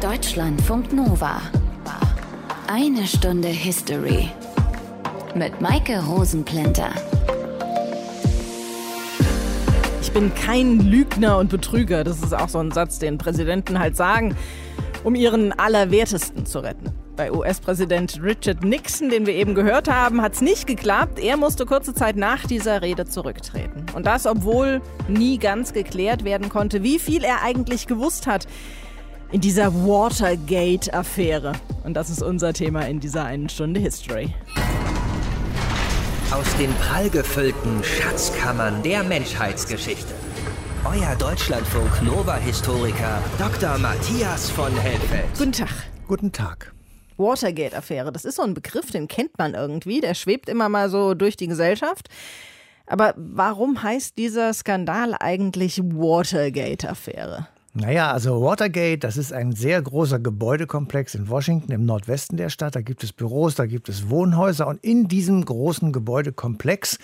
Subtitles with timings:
[0.00, 1.40] Deutschlandfunk Nova.
[2.66, 4.30] Eine Stunde History.
[5.34, 6.90] Mit Maike Rosenplanter.
[10.00, 12.04] Ich bin kein Lügner und Betrüger.
[12.04, 14.36] Das ist auch so ein Satz, den Präsidenten halt sagen,
[15.02, 17.03] um ihren Allerwertesten zu retten.
[17.16, 21.20] Bei US-Präsident Richard Nixon, den wir eben gehört haben, hat es nicht geklappt.
[21.20, 23.86] Er musste kurze Zeit nach dieser Rede zurücktreten.
[23.94, 28.48] Und das, obwohl nie ganz geklärt werden konnte, wie viel er eigentlich gewusst hat
[29.30, 31.52] in dieser Watergate-Affäre.
[31.84, 34.34] Und das ist unser Thema in dieser einen Stunde History.
[36.32, 40.14] Aus den prallgefüllten Schatzkammern der Menschheitsgeschichte.
[40.84, 43.78] Euer Deutschlandfunk Nova-Historiker Dr.
[43.78, 45.26] Matthias von Helfeld.
[45.38, 45.70] Guten Tag.
[46.08, 46.73] Guten Tag.
[47.16, 51.14] Watergate-Affäre, das ist so ein Begriff, den kennt man irgendwie, der schwebt immer mal so
[51.14, 52.08] durch die Gesellschaft.
[52.86, 57.48] Aber warum heißt dieser Skandal eigentlich Watergate-Affäre?
[57.76, 62.76] Naja, also Watergate, das ist ein sehr großer Gebäudekomplex in Washington im Nordwesten der Stadt.
[62.76, 64.68] Da gibt es Büros, da gibt es Wohnhäuser.
[64.68, 66.98] Und in diesem großen Gebäudekomplex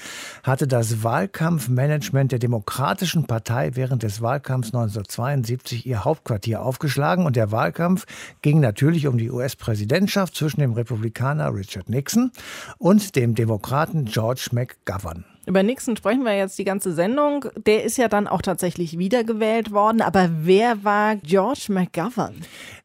[0.45, 7.27] hatte das Wahlkampfmanagement der Demokratischen Partei während des Wahlkampfs 1972 ihr Hauptquartier aufgeschlagen.
[7.27, 8.07] Und der Wahlkampf
[8.41, 12.31] ging natürlich um die US-Präsidentschaft zwischen dem Republikaner Richard Nixon
[12.79, 15.25] und dem Demokraten George McGovern.
[15.51, 17.47] Über Nixon sprechen wir jetzt die ganze Sendung.
[17.67, 20.01] Der ist ja dann auch tatsächlich wiedergewählt worden.
[20.01, 22.37] Aber wer war George McGovern?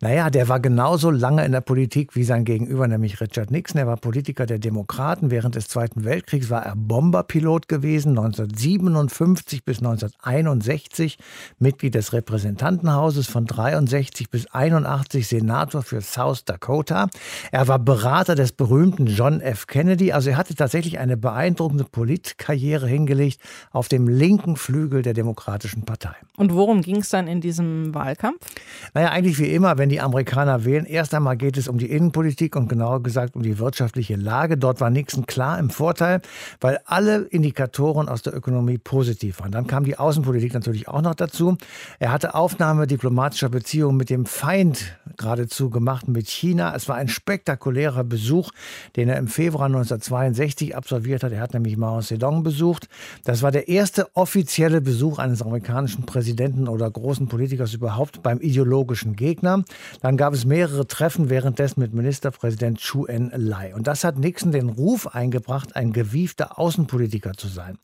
[0.02, 3.78] Naja, der war genauso lange in der Politik wie sein Gegenüber, nämlich Richard Nixon.
[3.78, 5.30] Er war Politiker der Demokraten.
[5.30, 11.20] Während des Zweiten Weltkriegs war er Bomberpilot gewesen, 1957 bis 1961
[11.60, 17.10] Mitglied des Repräsentantenhauses, von 63 bis 81 Senator für South Dakota.
[17.52, 19.68] Er war Berater des berühmten John F.
[19.68, 20.14] Kennedy.
[20.14, 25.84] Also er hatte tatsächlich eine beeindruckende Politik Karriere hingelegt auf dem linken Flügel der Demokratischen
[25.84, 26.16] Partei.
[26.38, 28.40] Und worum ging es dann in diesem Wahlkampf?
[28.94, 30.86] Naja, eigentlich wie immer, wenn die Amerikaner wählen.
[30.86, 34.58] Erst einmal geht es um die Innenpolitik und genauer gesagt um die wirtschaftliche Lage.
[34.58, 36.22] Dort war Nixon klar im Vorteil,
[36.62, 39.52] weil alle Indikatoren aus der Ökonomie positiv waren.
[39.52, 41.58] Dann kam die Außenpolitik natürlich auch noch dazu.
[42.00, 46.74] Er hatte Aufnahme diplomatischer Beziehungen mit dem Feind geradezu gemacht, mit China.
[46.74, 48.52] Es war ein spektakulärer Besuch,
[48.96, 51.34] den er im Februar 1962 absolviert hat.
[51.34, 52.88] Er hat nämlich Mao Zedong besucht.
[53.26, 59.18] Das war der erste offizielle Besuch eines amerikanischen Präsidenten oder großen Politikers überhaupt beim ideologischen
[59.18, 59.66] Gegner.
[60.02, 63.76] Dann gab es mehrere Treffen währenddessen mit Ministerpräsident Chu En-lai.
[63.76, 67.78] Und das hat Nixon den Ruf eingebracht, ein gewiefter Außenpolitiker zu sein.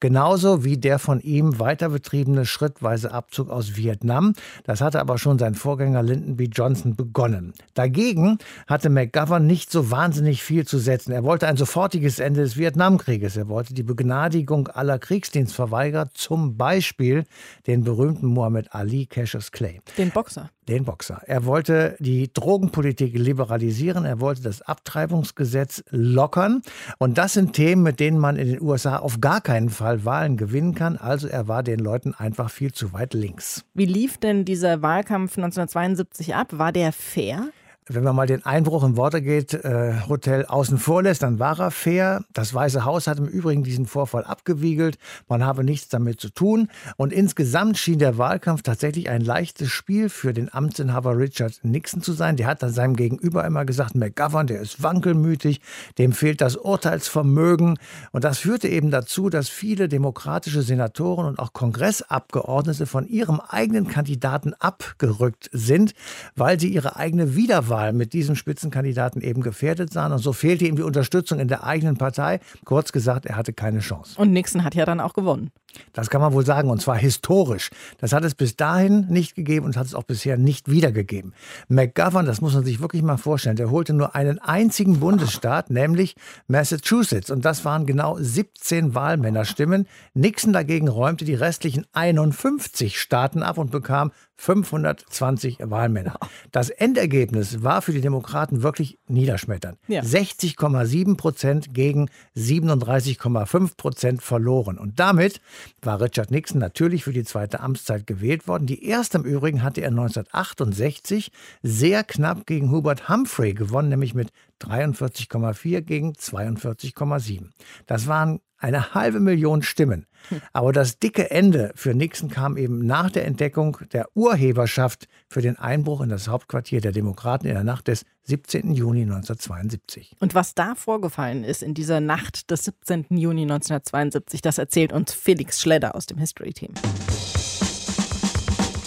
[0.00, 4.34] Genauso wie der von ihm weiter betriebene schrittweise Abzug aus Vietnam.
[4.64, 6.48] Das hatte aber schon sein Vorgänger Lyndon B.
[6.52, 7.52] Johnson begonnen.
[7.74, 11.12] Dagegen hatte McGovern nicht so wahnsinnig viel zu setzen.
[11.12, 13.36] Er wollte ein sofortiges Ende des Vietnamkrieges.
[13.36, 17.24] Er wollte die Begnadigung aller Kriegsdienstverweigerer, zum Beispiel
[17.66, 19.80] den berühmten Muhammad Ali Cassius Clay.
[19.98, 20.50] Den Boxer.
[20.68, 21.20] Den Boxer.
[21.26, 26.62] Er wollte die Drogenpolitik liberalisieren, er wollte das Abtreibungsgesetz lockern.
[26.98, 30.36] Und das sind Themen, mit denen man in den USA auf gar keinen Fall Wahlen
[30.36, 30.96] gewinnen kann.
[30.96, 33.64] Also er war den Leuten einfach viel zu weit links.
[33.74, 36.48] Wie lief denn dieser Wahlkampf 1972 ab?
[36.52, 37.48] War der fair?
[37.90, 42.22] Wenn man mal den Einbruch im Watergate-Hotel äh, außen vor lässt, dann war er fair.
[42.34, 44.98] Das Weiße Haus hat im Übrigen diesen Vorfall abgewiegelt.
[45.26, 46.68] Man habe nichts damit zu tun.
[46.98, 52.12] Und insgesamt schien der Wahlkampf tatsächlich ein leichtes Spiel für den Amtsinhaber Richard Nixon zu
[52.12, 52.36] sein.
[52.36, 55.62] Der hat dann seinem Gegenüber immer gesagt, McGovern, der ist wankelmütig,
[55.96, 57.78] dem fehlt das Urteilsvermögen.
[58.12, 63.88] Und das führte eben dazu, dass viele demokratische Senatoren und auch Kongressabgeordnete von ihrem eigenen
[63.88, 65.94] Kandidaten abgerückt sind,
[66.36, 70.12] weil sie ihre eigene Wiederwahl Wiederwahl mit diesem Spitzenkandidaten eben gefährdet sahen.
[70.12, 72.40] Und so fehlte ihm die Unterstützung in der eigenen Partei.
[72.64, 74.20] Kurz gesagt, er hatte keine Chance.
[74.20, 75.50] Und Nixon hat ja dann auch gewonnen.
[75.92, 77.70] Das kann man wohl sagen, und zwar historisch.
[77.98, 81.34] Das hat es bis dahin nicht gegeben und hat es auch bisher nicht wiedergegeben.
[81.68, 86.16] McGovern, das muss man sich wirklich mal vorstellen, der holte nur einen einzigen Bundesstaat, nämlich
[86.46, 87.30] Massachusetts.
[87.30, 89.86] Und das waren genau 17 Wahlmännerstimmen.
[90.14, 96.16] Nixon dagegen räumte die restlichen 51 Staaten ab und bekam 520 Wahlmänner.
[96.52, 99.78] Das Endergebnis war für die Demokraten wirklich niederschmetternd.
[99.88, 100.02] Ja.
[100.02, 104.78] 60,7 Prozent gegen 37,5 Prozent verloren.
[104.78, 105.40] Und damit
[105.82, 108.66] war Richard Nixon natürlich für die zweite Amtszeit gewählt worden.
[108.66, 111.30] Die erste im Übrigen hatte er 1968
[111.62, 114.30] sehr knapp gegen Hubert Humphrey gewonnen, nämlich mit
[114.60, 117.50] 43,4 gegen 42,7.
[117.86, 120.06] Das waren eine halbe Million Stimmen.
[120.52, 125.56] Aber das dicke Ende für Nixon kam eben nach der Entdeckung der Urheberschaft für den
[125.58, 128.72] Einbruch in das Hauptquartier der Demokraten in der Nacht des 17.
[128.72, 130.16] Juni 1972.
[130.18, 133.06] Und was da vorgefallen ist in dieser Nacht des 17.
[133.10, 136.74] Juni 1972, das erzählt uns Felix Schledder aus dem History Team.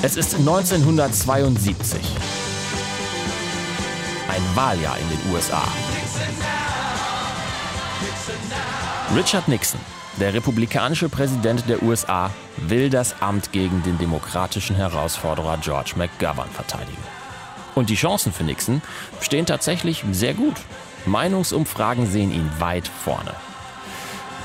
[0.04, 2.31] Es ist 1972.
[4.32, 5.62] Ein Wahljahr in den USA.
[9.14, 9.82] Richard Nixon,
[10.22, 17.04] der republikanische Präsident der USA, will das Amt gegen den demokratischen Herausforderer George McGovern verteidigen.
[17.76, 18.82] Und die Chancen für Nixon
[19.20, 20.56] stehen tatsächlich sehr gut.
[21.06, 23.34] Meinungsumfragen sehen ihn weit vorne.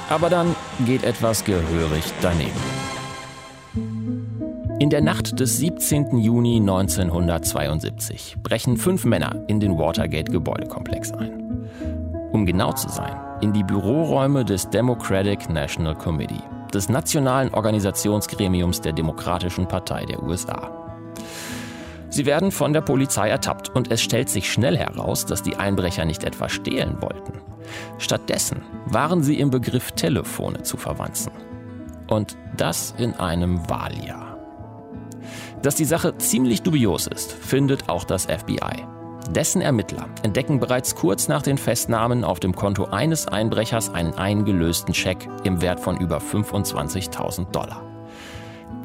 [0.08, 2.95] Aber dann geht etwas gehörig daneben.
[4.78, 6.18] In der Nacht des 17.
[6.18, 11.66] Juni 1972 brechen fünf Männer in den Watergate-Gebäudekomplex ein.
[12.32, 16.42] Um genau zu sein, in die Büroräume des Democratic National Committee,
[16.74, 20.70] des nationalen Organisationsgremiums der Demokratischen Partei der USA.
[22.10, 26.04] Sie werden von der Polizei ertappt und es stellt sich schnell heraus, dass die Einbrecher
[26.04, 27.40] nicht etwa stehlen wollten.
[27.96, 31.32] Stattdessen waren sie im Begriff, Telefone zu verwanzen.
[32.08, 34.25] Und das in einem Wahljahr.
[35.66, 38.86] Dass die Sache ziemlich dubios ist, findet auch das FBI.
[39.32, 44.94] Dessen Ermittler entdecken bereits kurz nach den Festnahmen auf dem Konto eines Einbrechers einen eingelösten
[44.94, 47.82] Scheck im Wert von über 25.000 Dollar.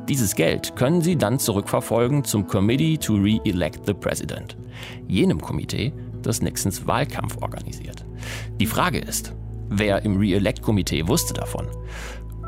[0.09, 4.57] Dieses Geld können sie dann zurückverfolgen zum Committee to Re-elect the President,
[5.07, 5.93] jenem Komitee,
[6.23, 8.03] das Nixons Wahlkampf organisiert.
[8.59, 9.35] Die Frage ist,
[9.69, 11.67] wer im Re-elect-Komitee wusste davon?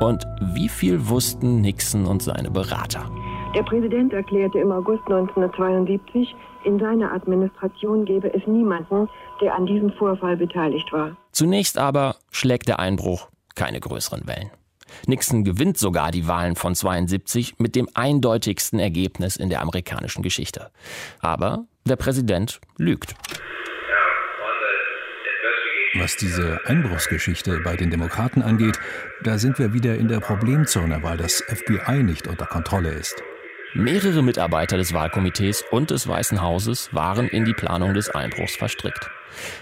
[0.00, 3.08] Und wie viel wussten Nixon und seine Berater?
[3.54, 6.34] Der Präsident erklärte im August 1972,
[6.64, 9.08] in seiner Administration gebe es niemanden,
[9.40, 11.16] der an diesem Vorfall beteiligt war.
[11.30, 14.50] Zunächst aber schlägt der Einbruch keine größeren Wellen.
[15.06, 20.70] Nixon gewinnt sogar die Wahlen von 72 mit dem eindeutigsten Ergebnis in der amerikanischen Geschichte.
[21.20, 23.14] Aber der Präsident lügt.
[25.96, 28.80] Was diese Einbruchsgeschichte bei den Demokraten angeht,
[29.22, 33.22] da sind wir wieder in der Problemzone, weil das FBI nicht unter Kontrolle ist.
[33.76, 39.10] Mehrere Mitarbeiter des Wahlkomitees und des Weißen Hauses waren in die Planung des Einbruchs verstrickt.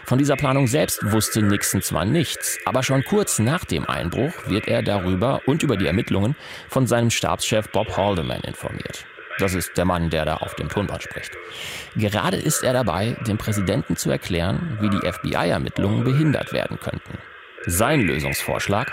[0.04, 4.68] Von dieser Planung selbst wusste Nixon zwar nichts, aber schon kurz nach dem Einbruch wird
[4.68, 6.36] er darüber und über die Ermittlungen
[6.68, 9.06] von seinem Stabschef Bob Haldeman informiert.
[9.38, 11.32] Das ist der Mann, der da auf dem Tonband spricht.
[11.96, 17.16] Gerade ist er dabei, dem Präsidenten zu erklären, wie die FBI-Ermittlungen behindert werden könnten.
[17.64, 18.92] Sein Lösungsvorschlag?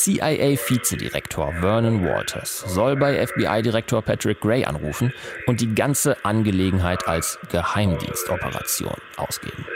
[0.00, 5.12] CIA-Vizedirektor Vernon Walters soll bei FBI-Direktor Patrick Gray anrufen
[5.46, 9.66] und die ganze Angelegenheit als Geheimdienstoperation ausgeben.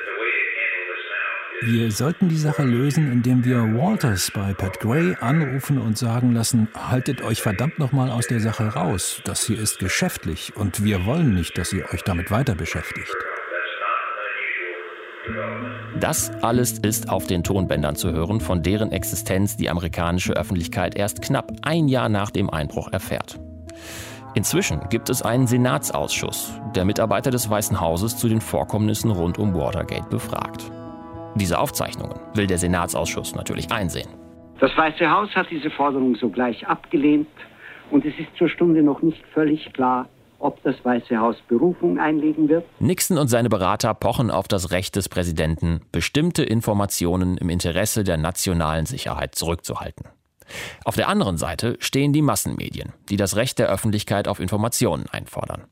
[1.61, 6.69] Wir sollten die Sache lösen, indem wir Walters bei Pat Gray anrufen und sagen lassen,
[6.75, 9.21] haltet euch verdammt nochmal aus der Sache raus.
[9.25, 13.15] Das hier ist geschäftlich und wir wollen nicht, dass ihr euch damit weiter beschäftigt.
[15.99, 21.23] Das alles ist auf den Tonbändern zu hören, von deren Existenz die amerikanische Öffentlichkeit erst
[21.23, 23.39] knapp ein Jahr nach dem Einbruch erfährt.
[24.35, 29.55] Inzwischen gibt es einen Senatsausschuss, der Mitarbeiter des Weißen Hauses zu den Vorkommnissen rund um
[29.55, 30.71] Watergate befragt.
[31.37, 34.09] Diese Aufzeichnungen will der Senatsausschuss natürlich einsehen.
[34.61, 37.29] Das Weiße Haus hat diese Forderung sogleich abgelehnt
[37.91, 40.09] und es ist zur Stunde noch nicht völlig klar,
[40.45, 42.67] ob das Weiße Haus Berufung einlegen wird.
[42.79, 48.19] Nixon und seine Berater pochen auf das Recht des Präsidenten, bestimmte Informationen im Interesse der
[48.19, 50.07] nationalen Sicherheit zurückzuhalten.
[50.85, 55.65] Auf der anderen Seite stehen die Massenmedien, die das Recht der Öffentlichkeit auf Informationen einfordern.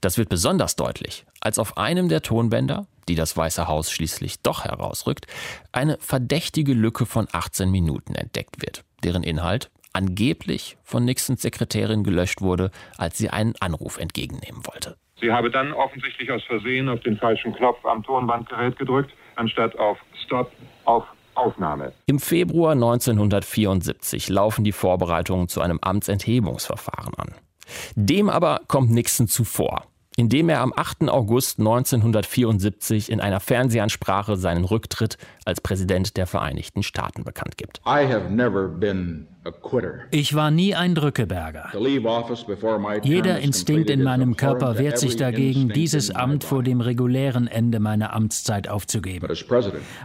[0.00, 4.64] Das wird besonders deutlich, als auf einem der Tonbänder, die das Weiße Haus schließlich doch
[4.64, 5.26] herausrückt,
[5.70, 12.40] eine verdächtige Lücke von 18 Minuten entdeckt wird, deren Inhalt angeblich von Nixons Sekretärin gelöscht
[12.40, 14.96] wurde, als sie einen Anruf entgegennehmen wollte.
[15.20, 19.98] Sie habe dann offensichtlich aus Versehen auf den falschen Knopf am Tonbandgerät gedrückt, anstatt auf
[20.24, 20.52] Stop
[20.84, 21.92] auf Aufnahme.
[22.06, 27.34] Im Februar 1974 laufen die Vorbereitungen zu einem Amtsenthebungsverfahren an.
[27.94, 29.86] Dem aber kommt Nixon zuvor,
[30.16, 31.08] indem er am 8.
[31.08, 37.78] August 1974 in einer Fernsehansprache seinen Rücktritt als Präsident der Vereinigten Staaten bekannt gibt.
[37.86, 39.28] I have never been
[40.10, 41.70] ich war nie ein Drückeberger.
[43.02, 48.14] Jeder Instinkt in meinem Körper wehrt sich dagegen, dieses Amt vor dem regulären Ende meiner
[48.14, 49.28] Amtszeit aufzugeben.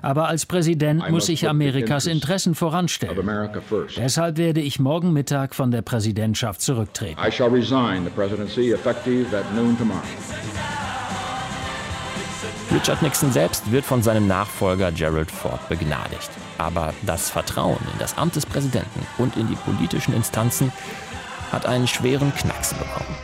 [0.01, 3.29] Aber als Präsident muss ich Amerikas Interessen voranstellen.
[3.95, 7.19] Deshalb werde ich morgen Mittag von der Präsidentschaft zurücktreten.
[12.71, 16.29] Richard Nixon selbst wird von seinem Nachfolger Gerald Ford begnadigt.
[16.59, 20.71] Aber das Vertrauen in das Amt des Präsidenten und in die politischen Instanzen
[21.51, 23.17] hat einen schweren Knacks bekommen.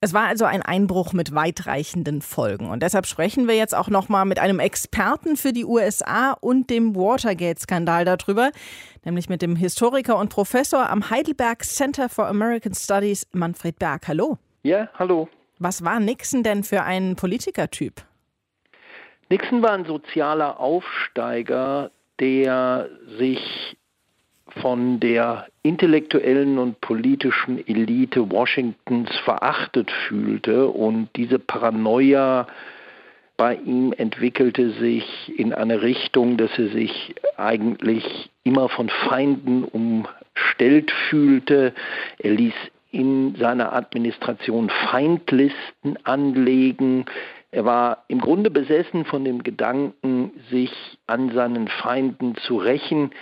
[0.00, 2.70] Es war also ein Einbruch mit weitreichenden Folgen.
[2.70, 6.94] Und deshalb sprechen wir jetzt auch nochmal mit einem Experten für die USA und dem
[6.94, 8.52] Watergate-Skandal darüber,
[9.04, 14.06] nämlich mit dem Historiker und Professor am Heidelberg Center for American Studies, Manfred Berg.
[14.06, 14.38] Hallo.
[14.62, 15.28] Ja, hallo.
[15.58, 18.00] Was war Nixon denn für ein Politikertyp?
[19.30, 21.90] Nixon war ein sozialer Aufsteiger,
[22.20, 22.88] der
[23.18, 23.76] sich
[24.60, 32.46] von der intellektuellen und politischen Elite Washingtons verachtet fühlte und diese Paranoia
[33.38, 40.90] bei ihm entwickelte sich in eine Richtung, dass er sich eigentlich immer von Feinden umstellt
[41.08, 41.72] fühlte.
[42.18, 42.54] Er ließ
[42.90, 47.04] in seiner Administration Feindlisten anlegen.
[47.52, 50.72] Er war im Grunde besessen von dem Gedanken, sich
[51.06, 53.12] an seinen Feinden zu rächen.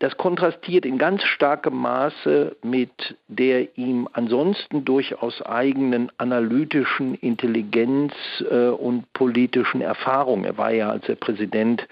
[0.00, 8.12] Das kontrastiert in ganz starkem Maße mit der ihm ansonsten durchaus eigenen analytischen Intelligenz
[8.50, 10.44] äh, und politischen Erfahrung.
[10.44, 11.86] Er war ja, als er Präsident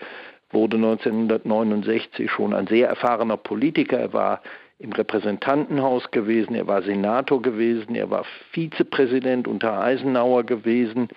[0.50, 3.98] wurde 1969 schon ein sehr erfahrener Politiker.
[3.98, 4.42] Er war
[4.82, 11.08] im Repräsentantenhaus gewesen, er war Senator gewesen, er war Vizepräsident unter Eisenhower gewesen.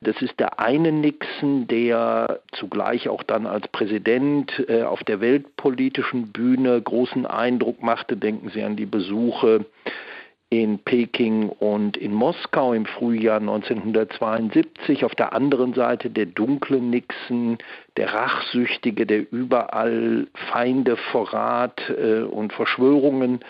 [0.00, 6.32] Das ist der eine Nixon, der zugleich auch dann als Präsident äh, auf der weltpolitischen
[6.32, 8.16] Bühne großen Eindruck machte.
[8.16, 9.66] Denken Sie an die Besuche
[10.50, 15.04] in Peking und in Moskau im Frühjahr 1972.
[15.04, 17.58] Auf der anderen Seite der dunkle Nixon,
[17.96, 23.40] der Rachsüchtige, der überall Feinde, Verrat äh, und Verschwörungen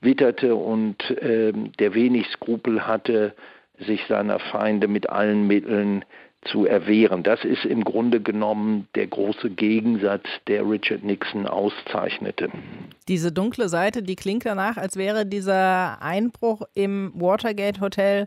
[0.00, 3.34] witterte und äh, der wenig Skrupel hatte,
[3.78, 6.04] sich seiner Feinde mit allen Mitteln
[6.50, 7.22] zu erwehren.
[7.22, 12.50] Das ist im Grunde genommen der große Gegensatz, der Richard Nixon auszeichnete.
[13.08, 18.26] Diese dunkle Seite, die klingt danach, als wäre dieser Einbruch im Watergate Hotel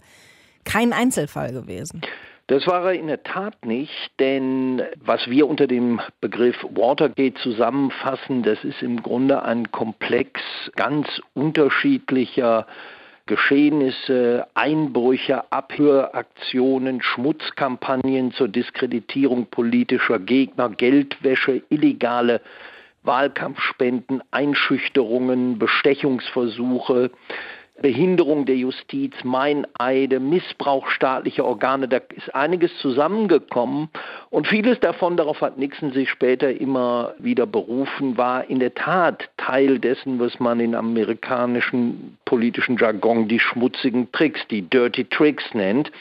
[0.66, 2.02] kein Einzelfall gewesen.
[2.48, 8.42] Das war er in der Tat nicht, denn was wir unter dem Begriff Watergate zusammenfassen,
[8.42, 10.42] das ist im Grunde ein Komplex
[10.76, 12.66] ganz unterschiedlicher
[13.30, 22.42] Geschehnisse, Einbrüche, Abhöraktionen, Schmutzkampagnen zur Diskreditierung politischer Gegner, Geldwäsche, illegale
[23.04, 27.12] Wahlkampfspenden, Einschüchterungen, Bestechungsversuche,
[27.80, 33.90] Behinderung der Justiz, Meineide, Missbrauch staatlicher Organe, da ist einiges zusammengekommen
[34.32, 39.30] und vieles davon, darauf hat Nixon sich später immer wieder berufen, war in der Tat
[39.38, 45.92] Teil dessen, was man in amerikanischen politischen Jargon die schmutzigen Tricks, die Dirty Tricks nennt.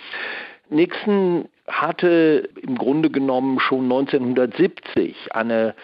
[0.68, 5.74] Nixon hatte im Grunde genommen schon 1970 eine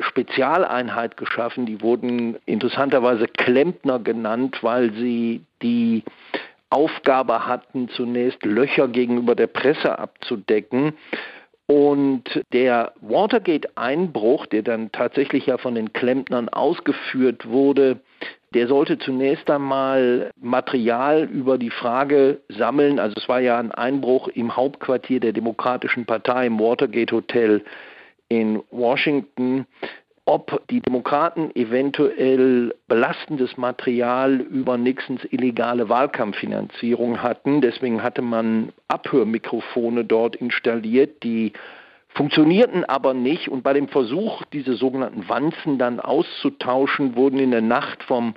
[0.00, 1.66] Spezialeinheit geschaffen.
[1.66, 6.02] Die wurden interessanterweise Klempner genannt, weil sie die
[6.70, 10.94] Aufgabe hatten, zunächst Löcher gegenüber der Presse abzudecken.
[11.66, 18.00] Und der Watergate-Einbruch, der dann tatsächlich ja von den Klempnern ausgeführt wurde,
[18.52, 22.98] der sollte zunächst einmal Material über die Frage sammeln.
[22.98, 27.64] Also es war ja ein Einbruch im Hauptquartier der Demokratischen Partei im Watergate Hotel
[28.28, 29.66] in Washington,
[30.26, 37.60] ob die Demokraten eventuell belastendes Material über Nixons illegale Wahlkampffinanzierung hatten.
[37.60, 41.52] Deswegen hatte man Abhörmikrofone dort installiert, die
[42.08, 43.48] funktionierten aber nicht.
[43.48, 48.34] Und bei dem Versuch, diese sogenannten Wanzen dann auszutauschen, wurden in der Nacht vom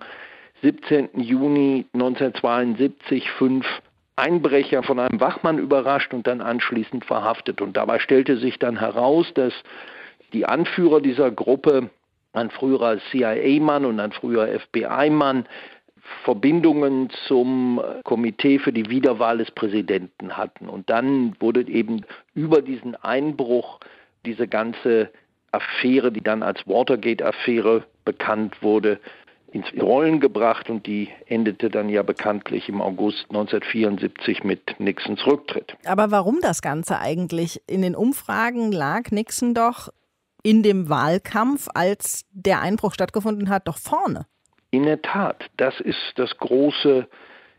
[0.63, 1.09] 17.
[1.21, 3.65] Juni 1972 fünf
[4.17, 7.61] Einbrecher von einem Wachmann überrascht und dann anschließend verhaftet.
[7.61, 9.53] Und dabei stellte sich dann heraus, dass
[10.33, 11.89] die Anführer dieser Gruppe,
[12.33, 15.45] ein früherer CIA-Mann und ein früherer FBI-Mann,
[16.23, 20.69] Verbindungen zum Komitee für die Wiederwahl des Präsidenten hatten.
[20.69, 23.79] Und dann wurde eben über diesen Einbruch
[24.25, 25.09] diese ganze
[25.51, 28.99] Affäre, die dann als Watergate-Affäre bekannt wurde,
[29.51, 35.75] ins Rollen gebracht und die endete dann ja bekanntlich im August 1974 mit Nixons Rücktritt.
[35.85, 37.61] Aber warum das Ganze eigentlich?
[37.65, 39.89] In den Umfragen lag Nixon doch
[40.43, 44.25] in dem Wahlkampf, als der Einbruch stattgefunden hat, doch vorne.
[44.71, 47.07] In der Tat, das ist das große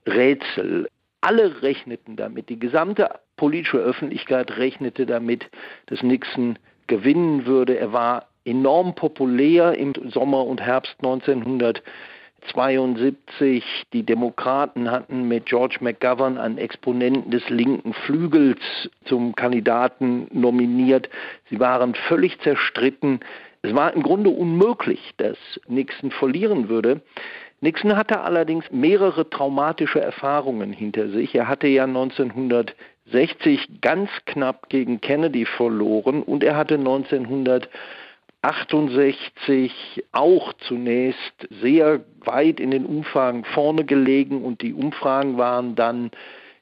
[0.07, 0.89] Rätsel.
[1.21, 5.51] Alle rechneten damit, die gesamte politische Öffentlichkeit rechnete damit,
[5.87, 7.79] dass Nixon gewinnen würde.
[7.79, 11.03] Er war enorm populär im Sommer und Herbst
[12.43, 13.65] 1972.
[13.93, 18.61] Die Demokraten hatten mit George McGovern einen Exponenten des linken Flügels
[19.05, 21.09] zum Kandidaten nominiert.
[21.51, 23.21] Sie waren völlig zerstritten.
[23.63, 27.01] Es war im Grunde unmöglich, dass Nixon verlieren würde.
[27.61, 31.35] Nixon hatte allerdings mehrere traumatische Erfahrungen hinter sich.
[31.35, 36.77] Er hatte ja 1960 ganz knapp gegen Kennedy verloren und er hatte
[38.43, 46.11] 1968 auch zunächst sehr weit in den Umfragen vorne gelegen und die Umfragen waren dann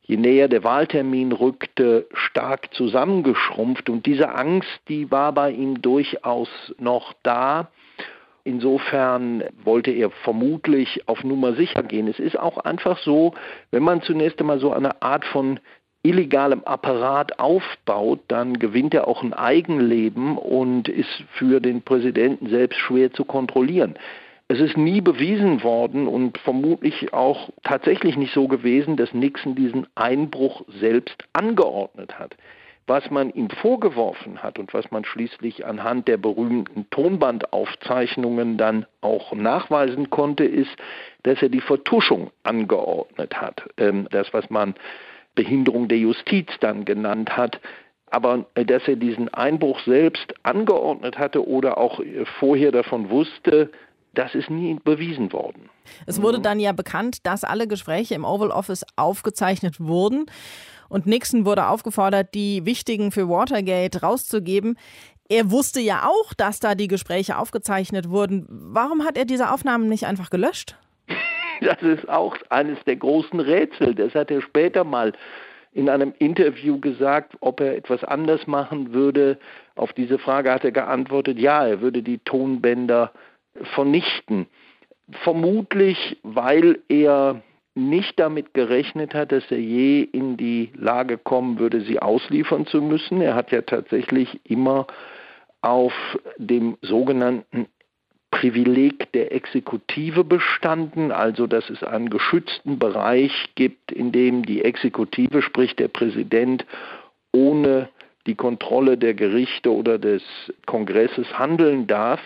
[0.07, 3.91] je näher der Wahltermin rückte, stark zusammengeschrumpft.
[3.91, 7.71] Und diese Angst, die war bei ihm durchaus noch da.
[8.45, 12.07] Insofern wollte er vermutlich auf Nummer sicher gehen.
[12.07, 13.35] Es ist auch einfach so,
[13.73, 15.59] wenn man zunächst einmal so eine Art von
[16.09, 22.79] illegalem Apparat aufbaut, dann gewinnt er auch ein Eigenleben und ist für den Präsidenten selbst
[22.79, 23.95] schwer zu kontrollieren.
[24.49, 29.89] Es ist nie bewiesen worden und vermutlich auch tatsächlich nicht so gewesen, dass Nixon diesen
[29.97, 32.37] Einbruch selbst angeordnet hat.
[32.87, 39.33] Was man ihm vorgeworfen hat und was man schließlich anhand der berühmten Tonbandaufzeichnungen dann auch
[39.35, 40.71] nachweisen konnte, ist,
[41.25, 43.69] dass er die Vertuschung angeordnet hat.
[43.77, 44.77] Ähm, das, was man
[45.37, 47.61] Behinderung der Justiz dann genannt hat.
[48.11, 53.71] Aber äh, dass er diesen Einbruch selbst angeordnet hatte oder auch äh, vorher davon wusste,
[54.15, 55.69] das ist nie bewiesen worden.
[56.07, 60.27] Es wurde dann ja bekannt, dass alle Gespräche im Oval Office aufgezeichnet wurden.
[60.89, 64.79] Und Nixon wurde aufgefordert, die wichtigen für Watergate rauszugeben.
[65.29, 68.47] Er wusste ja auch, dass da die Gespräche aufgezeichnet wurden.
[68.49, 70.77] Warum hat er diese Aufnahmen nicht einfach gelöscht?
[71.61, 73.95] Das ist auch eines der großen Rätsel.
[73.95, 75.13] Das hat er später mal
[75.73, 79.39] in einem Interview gesagt, ob er etwas anders machen würde.
[79.75, 83.13] Auf diese Frage hat er geantwortet, ja, er würde die Tonbänder
[83.75, 84.47] vernichten.
[85.23, 87.43] Vermutlich, weil er
[87.75, 92.81] nicht damit gerechnet hat, dass er je in die Lage kommen würde, sie ausliefern zu
[92.81, 93.21] müssen.
[93.21, 94.87] Er hat ja tatsächlich immer
[95.61, 95.93] auf
[96.39, 97.67] dem sogenannten
[98.31, 105.43] Privileg der Exekutive bestanden, also dass es einen geschützten Bereich gibt, in dem die Exekutive,
[105.43, 106.67] sprich der Präsident,
[107.33, 107.89] ohne
[108.27, 110.23] die Kontrolle der Gerichte oder des
[110.67, 112.21] Kongresses handeln darf.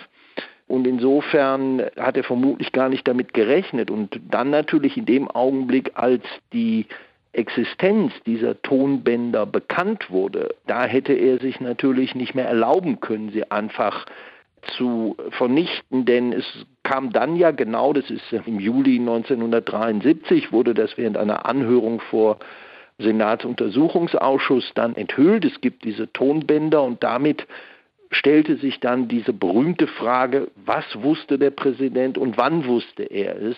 [0.67, 3.91] Und insofern hat er vermutlich gar nicht damit gerechnet.
[3.91, 6.87] Und dann natürlich in dem Augenblick, als die
[7.33, 13.51] Existenz dieser Tonbänder bekannt wurde, da hätte er sich natürlich nicht mehr erlauben können, sie
[13.51, 14.07] einfach
[14.77, 16.45] zu vernichten, denn es
[16.83, 22.39] kam dann ja genau, das ist im Juli 1973, wurde das während einer Anhörung vor
[22.99, 25.45] Senatsuntersuchungsausschuss dann enthüllt.
[25.45, 27.47] Es gibt diese Tonbänder und damit
[28.11, 33.57] stellte sich dann diese berühmte Frage, was wusste der Präsident und wann wusste er es?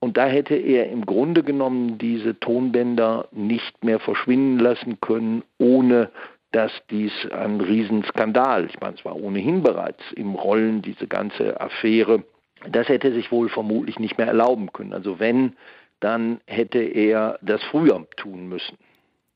[0.00, 6.10] Und da hätte er im Grunde genommen diese Tonbänder nicht mehr verschwinden lassen können, ohne
[6.52, 12.24] dass dies ein Riesenskandal, ich meine, es war ohnehin bereits im Rollen diese ganze Affäre,
[12.68, 14.92] das hätte sich wohl vermutlich nicht mehr erlauben können.
[14.92, 15.56] Also wenn,
[16.00, 18.76] dann hätte er das früher tun müssen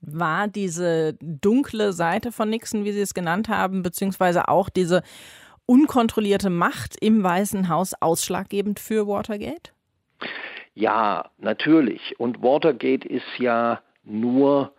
[0.06, 5.02] war diese dunkle Seite von Nixon, wie Sie es genannt haben, beziehungsweise auch diese
[5.66, 9.72] unkontrollierte Macht im Weißen Haus ausschlaggebend für Watergate?
[10.74, 12.18] Ja, natürlich.
[12.18, 14.72] Und Watergate ist ja nur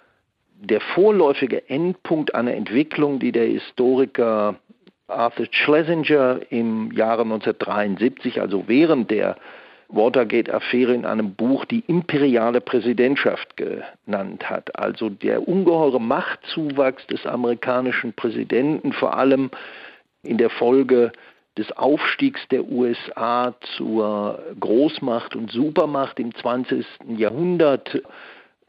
[0.59, 4.55] der vorläufige Endpunkt einer Entwicklung, die der Historiker
[5.07, 9.35] Arthur Schlesinger im Jahre 1973, also während der
[9.89, 14.75] Watergate-Affäre in einem Buch die imperiale Präsidentschaft genannt hat.
[14.79, 19.51] Also der ungeheure Machtzuwachs des amerikanischen Präsidenten, vor allem
[20.23, 21.11] in der Folge
[21.57, 26.85] des Aufstiegs der USA zur Großmacht und Supermacht im 20.
[27.17, 28.01] Jahrhundert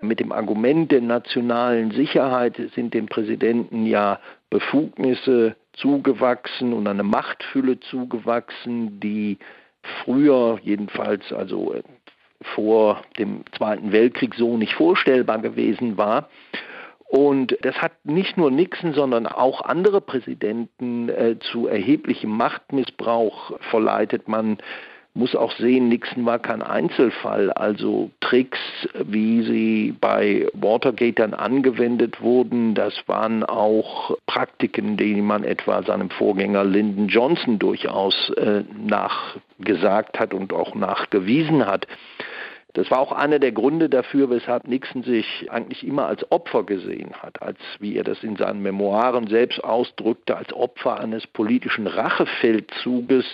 [0.00, 7.80] mit dem Argument der nationalen Sicherheit sind dem Präsidenten ja Befugnisse zugewachsen und eine Machtfülle
[7.80, 9.38] zugewachsen, die
[10.04, 11.82] früher jedenfalls, also äh,
[12.54, 16.28] vor dem Zweiten Weltkrieg so nicht vorstellbar gewesen war.
[17.08, 24.28] Und das hat nicht nur Nixon, sondern auch andere Präsidenten äh, zu erheblichem Machtmissbrauch verleitet.
[24.28, 24.58] Man
[25.16, 27.50] muss auch sehen, Nixon war kein Einzelfall.
[27.50, 28.58] Also Tricks,
[29.04, 36.10] wie sie bei Watergate dann angewendet wurden, das waren auch Praktiken, die man etwa seinem
[36.10, 41.86] Vorgänger Lyndon Johnson durchaus äh, nachgesagt hat und auch nachgewiesen hat.
[42.74, 47.14] Das war auch einer der Gründe dafür, weshalb Nixon sich eigentlich immer als Opfer gesehen
[47.22, 53.24] hat, als, wie er das in seinen Memoiren selbst ausdrückte, als Opfer eines politischen Rachefeldzuges,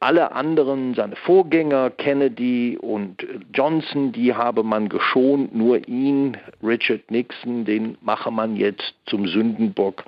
[0.00, 7.66] alle anderen, seine Vorgänger, Kennedy und Johnson, die habe man geschont, nur ihn, Richard Nixon,
[7.66, 10.04] den mache man jetzt zum Sündenbock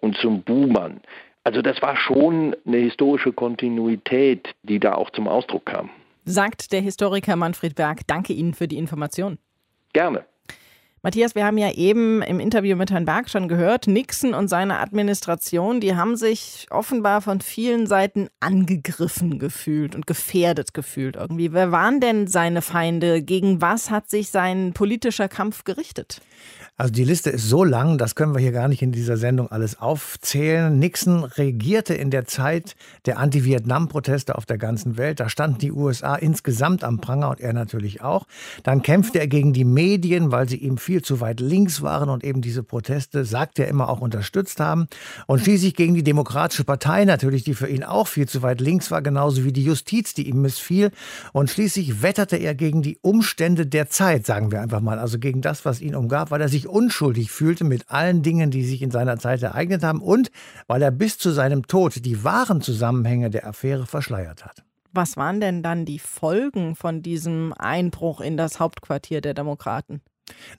[0.00, 1.00] und zum Buhmann.
[1.44, 5.90] Also das war schon eine historische Kontinuität, die da auch zum Ausdruck kam.
[6.24, 8.06] sagt der Historiker Manfred Berg.
[8.06, 9.38] Danke Ihnen für die Information.
[9.92, 10.24] Gerne.
[11.08, 14.78] Matthias, wir haben ja eben im Interview mit Herrn Berg schon gehört, Nixon und seine
[14.78, 21.54] Administration, die haben sich offenbar von vielen Seiten angegriffen gefühlt und gefährdet gefühlt irgendwie.
[21.54, 23.22] Wer waren denn seine Feinde?
[23.22, 26.20] Gegen was hat sich sein politischer Kampf gerichtet?
[26.80, 29.50] Also die Liste ist so lang, das können wir hier gar nicht in dieser Sendung
[29.50, 30.78] alles aufzählen.
[30.78, 35.18] Nixon regierte in der Zeit der Anti-Vietnam-Proteste auf der ganzen Welt.
[35.18, 38.28] Da standen die USA insgesamt am Pranger und er natürlich auch.
[38.62, 42.22] Dann kämpfte er gegen die Medien, weil sie ihm viel zu weit links waren und
[42.22, 44.86] eben diese Proteste, sagt er immer, auch unterstützt haben.
[45.26, 48.92] Und schließlich gegen die Demokratische Partei natürlich, die für ihn auch viel zu weit links
[48.92, 50.92] war, genauso wie die Justiz, die ihm missfiel.
[51.32, 55.40] Und schließlich wetterte er gegen die Umstände der Zeit, sagen wir einfach mal, also gegen
[55.40, 58.90] das, was ihn umgab, weil er sich unschuldig fühlte mit allen Dingen, die sich in
[58.90, 60.30] seiner Zeit ereignet haben und
[60.66, 64.64] weil er bis zu seinem Tod die wahren Zusammenhänge der Affäre verschleiert hat.
[64.92, 70.00] Was waren denn dann die Folgen von diesem Einbruch in das Hauptquartier der Demokraten?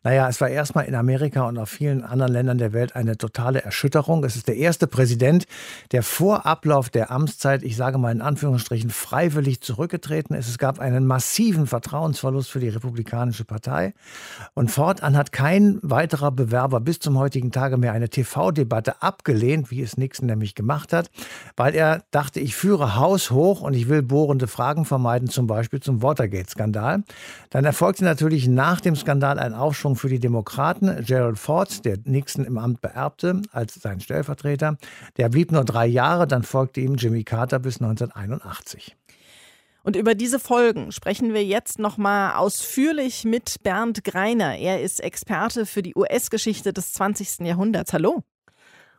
[0.03, 3.61] Naja, es war erstmal in Amerika und auf vielen anderen Ländern der Welt eine totale
[3.61, 4.23] Erschütterung.
[4.23, 5.45] Es ist der erste Präsident,
[5.91, 10.47] der vor Ablauf der Amtszeit, ich sage mal in Anführungsstrichen, freiwillig zurückgetreten ist.
[10.47, 13.93] Es gab einen massiven Vertrauensverlust für die Republikanische Partei.
[14.53, 19.81] Und fortan hat kein weiterer Bewerber bis zum heutigen Tage mehr eine TV-Debatte abgelehnt, wie
[19.81, 21.09] es Nixon nämlich gemacht hat,
[21.55, 25.79] weil er dachte, ich führe Haus hoch und ich will bohrende Fragen vermeiden, zum Beispiel
[25.79, 27.03] zum Watergate-Skandal.
[27.49, 31.03] Dann erfolgte natürlich nach dem Skandal ein Aufschwung für die Demokraten.
[31.05, 34.77] Gerald Ford, der Nixon im Amt beerbte als sein Stellvertreter,
[35.17, 38.95] der blieb nur drei Jahre, dann folgte ihm Jimmy Carter bis 1981.
[39.83, 44.57] Und über diese Folgen sprechen wir jetzt nochmal ausführlich mit Bernd Greiner.
[44.57, 47.39] Er ist Experte für die US-Geschichte des 20.
[47.47, 47.93] Jahrhunderts.
[47.93, 48.23] Hallo.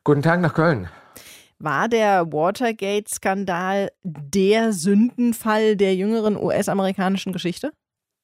[0.05, 0.89] Guten Tag nach Köln.
[1.59, 7.73] War der Watergate-Skandal der Sündenfall der jüngeren US-amerikanischen Geschichte?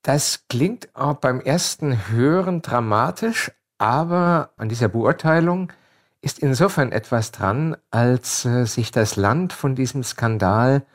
[0.07, 5.73] Das klingt auch beim ersten Hören dramatisch, aber an dieser Beurteilung
[6.21, 10.87] ist insofern etwas dran, als äh, sich das Land von diesem Skandal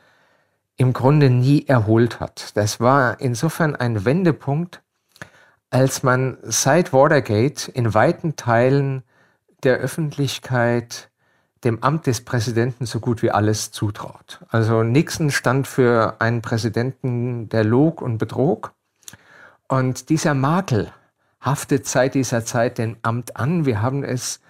[0.78, 2.56] im Grunde nie erholt hat.
[2.56, 4.80] Das war insofern ein Wendepunkt,
[5.68, 9.02] als man seit Watergate in weiten Teilen
[9.62, 11.10] der Öffentlichkeit
[11.64, 14.42] dem Amt des Präsidenten so gut wie alles zutraut.
[14.48, 18.72] Also Nixon stand für einen Präsidenten, der log und betrog.
[19.68, 20.92] Und dieser Makel
[21.40, 23.66] haftet seit dieser Zeit dem Amt an.
[23.66, 24.40] Wir haben es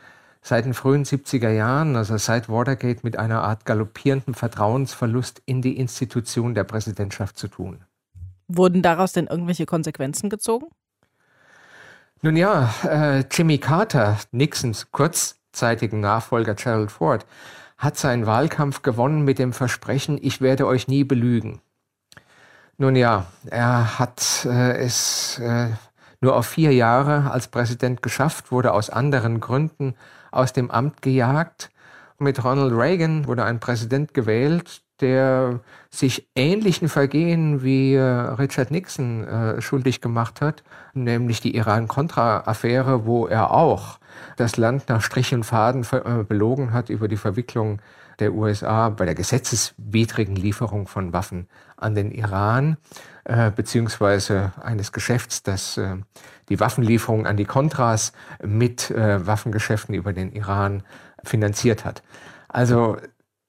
[0.42, 5.76] seit den frühen 70er Jahren, also seit Watergate, mit einer Art galoppierenden Vertrauensverlust in die
[5.76, 7.84] Institution der Präsidentschaft zu tun.
[8.48, 10.66] Wurden daraus denn irgendwelche Konsequenzen gezogen?
[12.20, 17.26] Nun ja, äh, Jimmy Carter, Nixons kurzzeitigen Nachfolger Gerald Ford,
[17.78, 21.60] hat seinen Wahlkampf gewonnen mit dem Versprechen, ich werde euch nie belügen.
[22.82, 25.68] Nun ja, er hat äh, es äh,
[26.20, 29.94] nur auf vier Jahre als Präsident geschafft, wurde aus anderen Gründen
[30.32, 31.70] aus dem Amt gejagt.
[32.18, 39.28] mit Ronald Reagan wurde ein Präsident gewählt, der sich ähnlichen Vergehen wie äh, Richard Nixon
[39.28, 44.00] äh, schuldig gemacht hat, nämlich die Iran-Contra-Affäre, wo er auch
[44.36, 47.80] das Land nach Strich und Faden äh, belogen hat über die Verwicklung
[48.18, 52.76] der USA bei der gesetzeswidrigen Lieferung von Waffen an den Iran,
[53.24, 55.96] äh, beziehungsweise eines Geschäfts, das äh,
[56.48, 60.82] die Waffenlieferung an die Contras mit äh, Waffengeschäften über den Iran
[61.24, 62.02] finanziert hat.
[62.48, 62.96] Also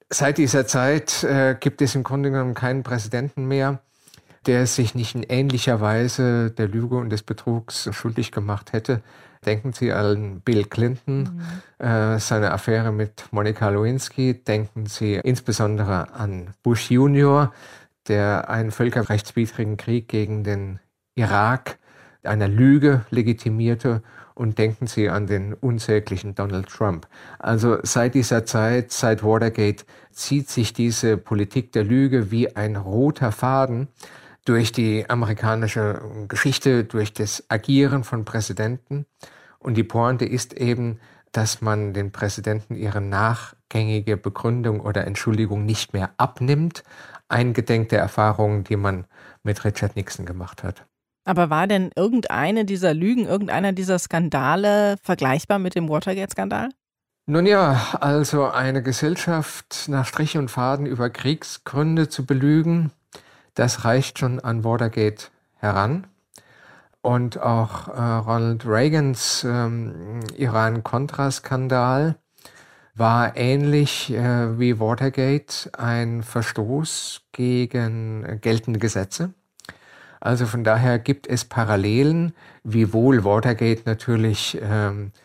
[0.10, 3.80] seit dieser Zeit äh, gibt es im Grunde genommen keinen Präsidenten mehr,
[4.48, 9.02] der sich nicht in ähnlicher Weise der Lüge und des Betrugs schuldig gemacht hätte.
[9.46, 11.42] Denken Sie an Bill Clinton,
[11.80, 11.86] mhm.
[11.86, 14.34] äh, seine Affäre mit Monika Lewinsky.
[14.34, 17.54] Denken Sie insbesondere an Bush Junior,
[18.08, 20.80] der einen völkerrechtswidrigen Krieg gegen den
[21.16, 21.78] Irak
[22.24, 24.02] einer Lüge legitimierte.
[24.36, 27.08] Und denken Sie an den unsäglichen Donald Trump.
[27.38, 33.32] Also seit dieser Zeit, seit Watergate, zieht sich diese Politik der Lüge wie ein roter
[33.32, 33.90] Faden
[34.46, 39.06] durch die amerikanische Geschichte, durch das Agieren von Präsidenten.
[39.60, 41.00] Und die Pointe ist eben,
[41.32, 46.84] dass man den Präsidenten ihre nachgängige Begründung oder Entschuldigung nicht mehr abnimmt,
[47.28, 49.06] eingedenk der Erfahrungen, die man
[49.42, 50.86] mit Richard Nixon gemacht hat.
[51.26, 56.70] Aber war denn irgendeine dieser Lügen, irgendeiner dieser Skandale vergleichbar mit dem Watergate-Skandal?
[57.26, 62.92] Nun ja, also eine Gesellschaft nach Strich und Faden über Kriegsgründe zu belügen,
[63.56, 66.08] das reicht schon an Watergate heran.
[67.02, 72.16] Und auch äh, Ronald Reagans ähm, Iran-Contra-Skandal
[72.96, 79.34] war ähnlich äh, wie Watergate ein Verstoß gegen geltende Gesetze.
[80.22, 85.20] Also von daher gibt es Parallelen, wiewohl Watergate natürlich ähm, äh,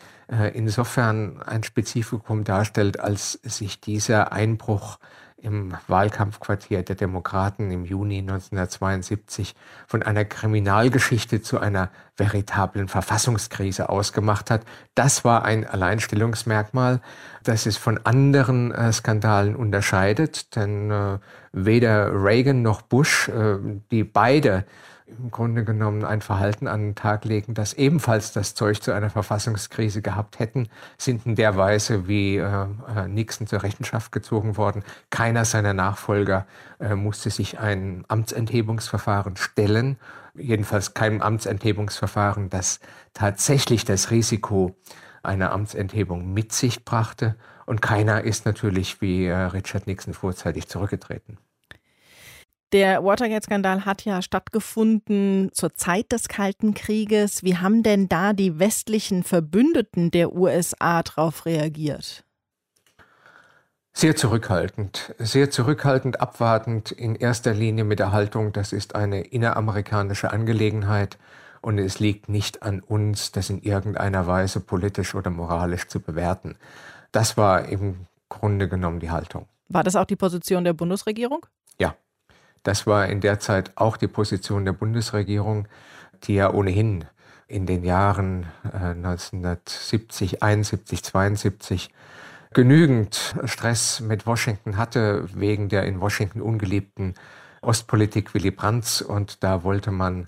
[0.53, 4.99] insofern ein Spezifikum darstellt, als sich dieser Einbruch
[5.41, 9.55] im Wahlkampfquartier der Demokraten im Juni 1972
[9.87, 14.63] von einer Kriminalgeschichte zu einer veritablen Verfassungskrise ausgemacht hat.
[14.95, 17.01] Das war ein Alleinstellungsmerkmal,
[17.43, 21.19] das es von anderen äh, Skandalen unterscheidet, denn äh,
[21.51, 23.57] weder Reagan noch Bush, äh,
[23.91, 24.65] die beide
[25.17, 29.09] im Grunde genommen ein Verhalten an den Tag legen, das ebenfalls das Zeug zu einer
[29.09, 32.67] Verfassungskrise gehabt hätten, sind in der Weise wie äh,
[33.07, 34.83] Nixon zur Rechenschaft gezogen worden.
[35.09, 36.45] Keiner seiner Nachfolger
[36.79, 39.97] äh, musste sich ein Amtsenthebungsverfahren stellen,
[40.35, 42.79] jedenfalls kein Amtsenthebungsverfahren, das
[43.13, 44.75] tatsächlich das Risiko
[45.23, 47.35] einer Amtsenthebung mit sich brachte.
[47.65, 51.37] Und keiner ist natürlich wie äh, Richard Nixon vorzeitig zurückgetreten.
[52.71, 57.43] Der Watergate-Skandal hat ja stattgefunden zur Zeit des Kalten Krieges.
[57.43, 62.23] Wie haben denn da die westlichen Verbündeten der USA darauf reagiert?
[63.91, 70.31] Sehr zurückhaltend, sehr zurückhaltend, abwartend, in erster Linie mit der Haltung, das ist eine inneramerikanische
[70.31, 71.17] Angelegenheit
[71.61, 76.55] und es liegt nicht an uns, das in irgendeiner Weise politisch oder moralisch zu bewerten.
[77.11, 79.47] Das war im Grunde genommen die Haltung.
[79.67, 81.45] War das auch die Position der Bundesregierung?
[81.79, 81.95] Ja,
[82.63, 85.67] das war in der Zeit auch die Position der Bundesregierung,
[86.23, 87.05] die ja ohnehin
[87.47, 91.89] in den Jahren 1970, 71, 72
[92.53, 97.15] genügend Stress mit Washington hatte wegen der in Washington ungeliebten
[97.61, 100.27] Ostpolitik Willy Brandts und da wollte man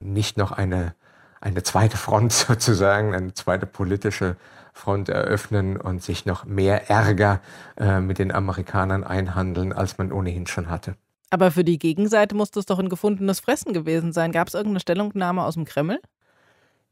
[0.00, 0.94] nicht noch eine,
[1.40, 4.36] eine zweite Front sozusagen, eine zweite politische
[4.72, 7.40] Front eröffnen und sich noch mehr Ärger
[7.76, 10.96] äh, mit den Amerikanern einhandeln, als man ohnehin schon hatte.
[11.32, 14.32] Aber für die Gegenseite muss das doch ein gefundenes Fressen gewesen sein.
[14.32, 15.98] Gab es irgendeine Stellungnahme aus dem Kreml?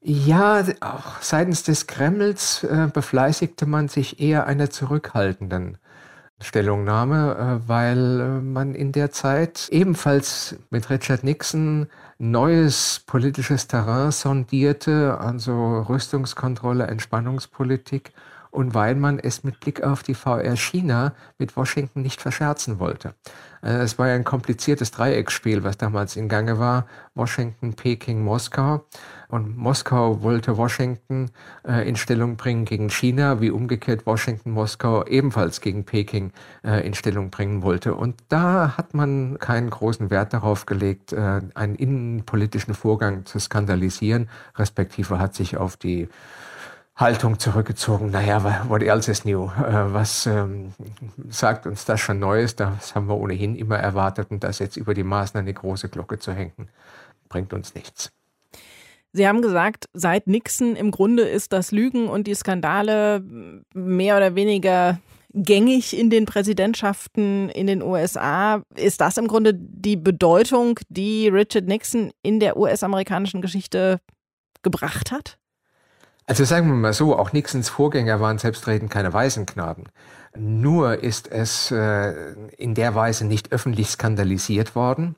[0.00, 5.76] Ja, auch seitens des Kremls äh, befleißigte man sich eher einer zurückhaltenden
[6.40, 14.10] Stellungnahme, äh, weil äh, man in der Zeit ebenfalls mit Richard Nixon neues politisches Terrain
[14.10, 18.14] sondierte, also Rüstungskontrolle, Entspannungspolitik
[18.50, 23.14] und weil man es mit Blick auf die VR China mit Washington nicht verscherzen wollte.
[23.62, 26.86] Äh, es war ja ein kompliziertes Dreiecksspiel, was damals in Gange war.
[27.14, 28.84] Washington, Peking, Moskau.
[29.28, 31.30] Und Moskau wollte Washington
[31.66, 36.32] äh, in Stellung bringen gegen China, wie umgekehrt Washington Moskau ebenfalls gegen Peking
[36.64, 37.94] äh, in Stellung bringen wollte.
[37.94, 44.28] Und da hat man keinen großen Wert darauf gelegt, äh, einen innenpolitischen Vorgang zu skandalisieren,
[44.56, 46.08] respektive hat sich auf die
[47.00, 48.10] Haltung zurückgezogen.
[48.10, 49.46] Naja, what else is new?
[49.46, 50.74] Äh, was ähm,
[51.30, 52.56] sagt uns das schon Neues?
[52.56, 56.18] Das haben wir ohnehin immer erwartet und das jetzt über die Maßen eine große Glocke
[56.18, 56.68] zu hängen,
[57.30, 58.12] bringt uns nichts.
[59.12, 63.24] Sie haben gesagt, seit Nixon im Grunde ist das Lügen und die Skandale
[63.74, 65.00] mehr oder weniger
[65.32, 68.62] gängig in den Präsidentschaften in den USA.
[68.76, 74.00] Ist das im Grunde die Bedeutung, die Richard Nixon in der US-amerikanischen Geschichte
[74.62, 75.39] gebracht hat?
[76.30, 79.88] Also sagen wir mal so, auch Nixons Vorgänger waren selbstredend keine Waisenknaben.
[80.38, 82.12] Nur ist es äh,
[82.56, 85.16] in der Weise nicht öffentlich skandalisiert worden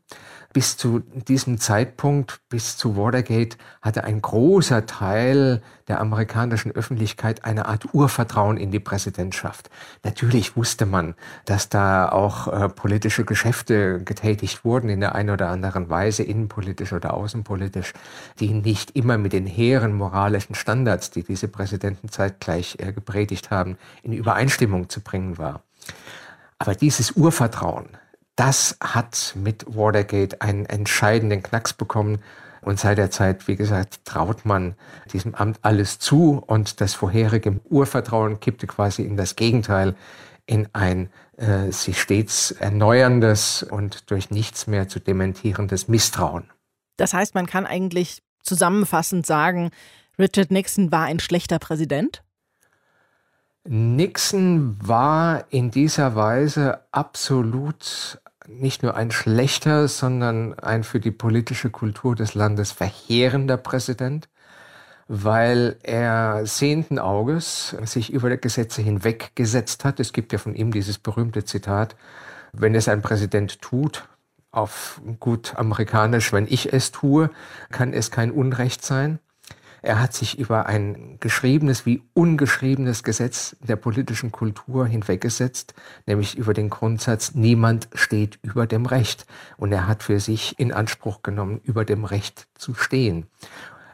[0.52, 7.66] bis zu diesem Zeitpunkt, bis zu Watergate, hatte ein großer Teil der amerikanischen Öffentlichkeit eine
[7.66, 9.70] Art Urvertrauen in die Präsidentschaft.
[10.04, 15.48] Natürlich wusste man, dass da auch äh, politische Geschäfte getätigt wurden in der einen oder
[15.48, 17.92] anderen Weise, innenpolitisch oder außenpolitisch,
[18.38, 23.76] die nicht immer mit den hehren moralischen Standards, die diese Präsidenten zeitgleich äh, gepredigt haben,
[24.02, 25.62] in Übereinstimmung zu bringen war.
[26.58, 27.88] Aber dieses Urvertrauen,
[28.36, 32.22] das hat mit Watergate einen entscheidenden Knacks bekommen.
[32.60, 34.76] Und seit der Zeit, wie gesagt, traut man
[35.12, 39.96] diesem Amt alles zu und das vorherige Urvertrauen kippte quasi in das Gegenteil,
[40.46, 46.50] in ein äh, sich stets erneuerndes und durch nichts mehr zu dementierendes Misstrauen.
[46.96, 49.70] Das heißt, man kann eigentlich zusammenfassend sagen,
[50.18, 52.22] Richard Nixon war ein schlechter Präsident?
[53.64, 61.70] Nixon war in dieser Weise absolut nicht nur ein schlechter, sondern ein für die politische
[61.70, 64.28] Kultur des Landes verheerender Präsident,
[65.06, 70.00] weil er sehenden Auges sich über die Gesetze hinweggesetzt hat.
[70.00, 71.94] Es gibt ja von ihm dieses berühmte Zitat,
[72.52, 74.08] wenn es ein Präsident tut,
[74.50, 77.30] auf gut amerikanisch, wenn ich es tue,
[77.70, 79.20] kann es kein Unrecht sein.
[79.82, 85.74] Er hat sich über ein geschriebenes wie ungeschriebenes Gesetz der politischen Kultur hinweggesetzt,
[86.06, 89.26] nämlich über den Grundsatz, niemand steht über dem Recht.
[89.56, 93.26] Und er hat für sich in Anspruch genommen, über dem Recht zu stehen.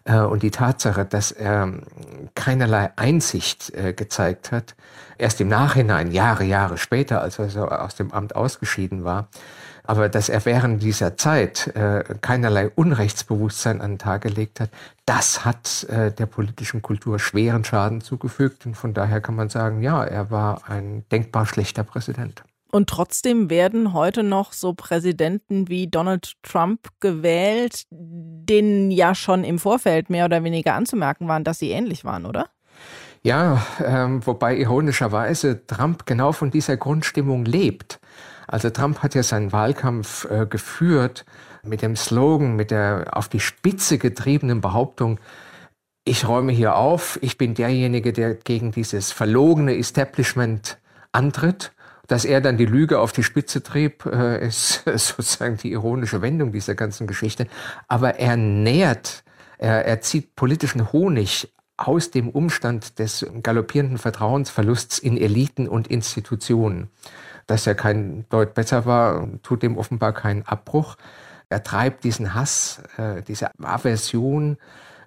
[0.05, 1.73] Äh, und die Tatsache, dass er
[2.35, 4.75] keinerlei Einsicht äh, gezeigt hat,
[5.17, 9.29] erst im Nachhinein, Jahre, Jahre später, als er aus dem Amt ausgeschieden war,
[9.89, 14.69] aber dass er während dieser Zeit äh, keinerlei Unrechtsbewusstsein an den Tag gelegt hat,
[15.07, 18.67] das hat äh, der politischen Kultur schweren Schaden zugefügt.
[18.67, 22.45] Und von daher kann man sagen, ja, er war ein denkbar schlechter Präsident.
[22.71, 29.59] Und trotzdem werden heute noch so Präsidenten wie Donald Trump gewählt, denen ja schon im
[29.59, 32.51] Vorfeld mehr oder weniger anzumerken waren, dass sie ähnlich waren, oder?
[33.23, 38.01] Ja, ähm, wobei ironischerweise Trump genau von dieser Grundstimmung lebt.
[38.47, 41.25] Also Trump hat ja seinen Wahlkampf äh, geführt
[41.63, 45.21] mit dem Slogan, mit der auf die Spitze getriebenen Behauptung,
[46.09, 50.79] ich räume hier auf, ich bin derjenige, der gegen dieses verlogene Establishment
[51.13, 51.73] antritt.
[52.07, 56.53] Dass er dann die Lüge auf die Spitze trieb, äh, ist sozusagen die ironische Wendung
[56.53, 57.47] dieser ganzen Geschichte.
[57.87, 59.25] Aber er nährt,
[59.59, 66.91] er, er zieht politischen Honig aus dem Umstand des galoppierenden Vertrauensverlusts in Eliten und Institutionen
[67.49, 70.97] dass er kein Deut besser war, tut dem offenbar keinen Abbruch.
[71.49, 74.59] Er treibt diesen Hass, äh, diese Aversion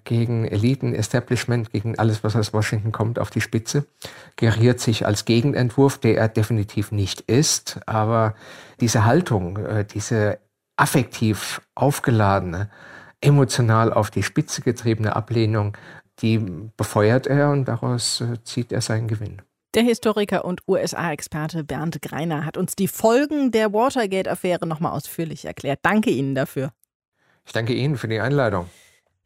[0.04, 3.86] gegen Eliten, Establishment, gegen alles, was aus Washington kommt, auf die Spitze,
[4.36, 7.80] geriert sich als Gegenentwurf, der er definitiv nicht ist.
[7.86, 8.34] Aber
[8.80, 10.40] diese Haltung, äh, diese
[10.78, 12.72] affektiv aufgeladene,
[13.22, 15.78] emotional auf die Spitze getriebene Ablehnung,
[16.20, 16.40] die
[16.78, 19.42] befeuert er und daraus äh, zieht er seinen Gewinn.
[19.74, 25.80] Der Historiker und USA-Experte Bernd Greiner hat uns die Folgen der Watergate-Affäre nochmal ausführlich erklärt.
[25.82, 26.74] Danke Ihnen dafür.
[27.46, 28.70] Ich danke Ihnen für die Einladung.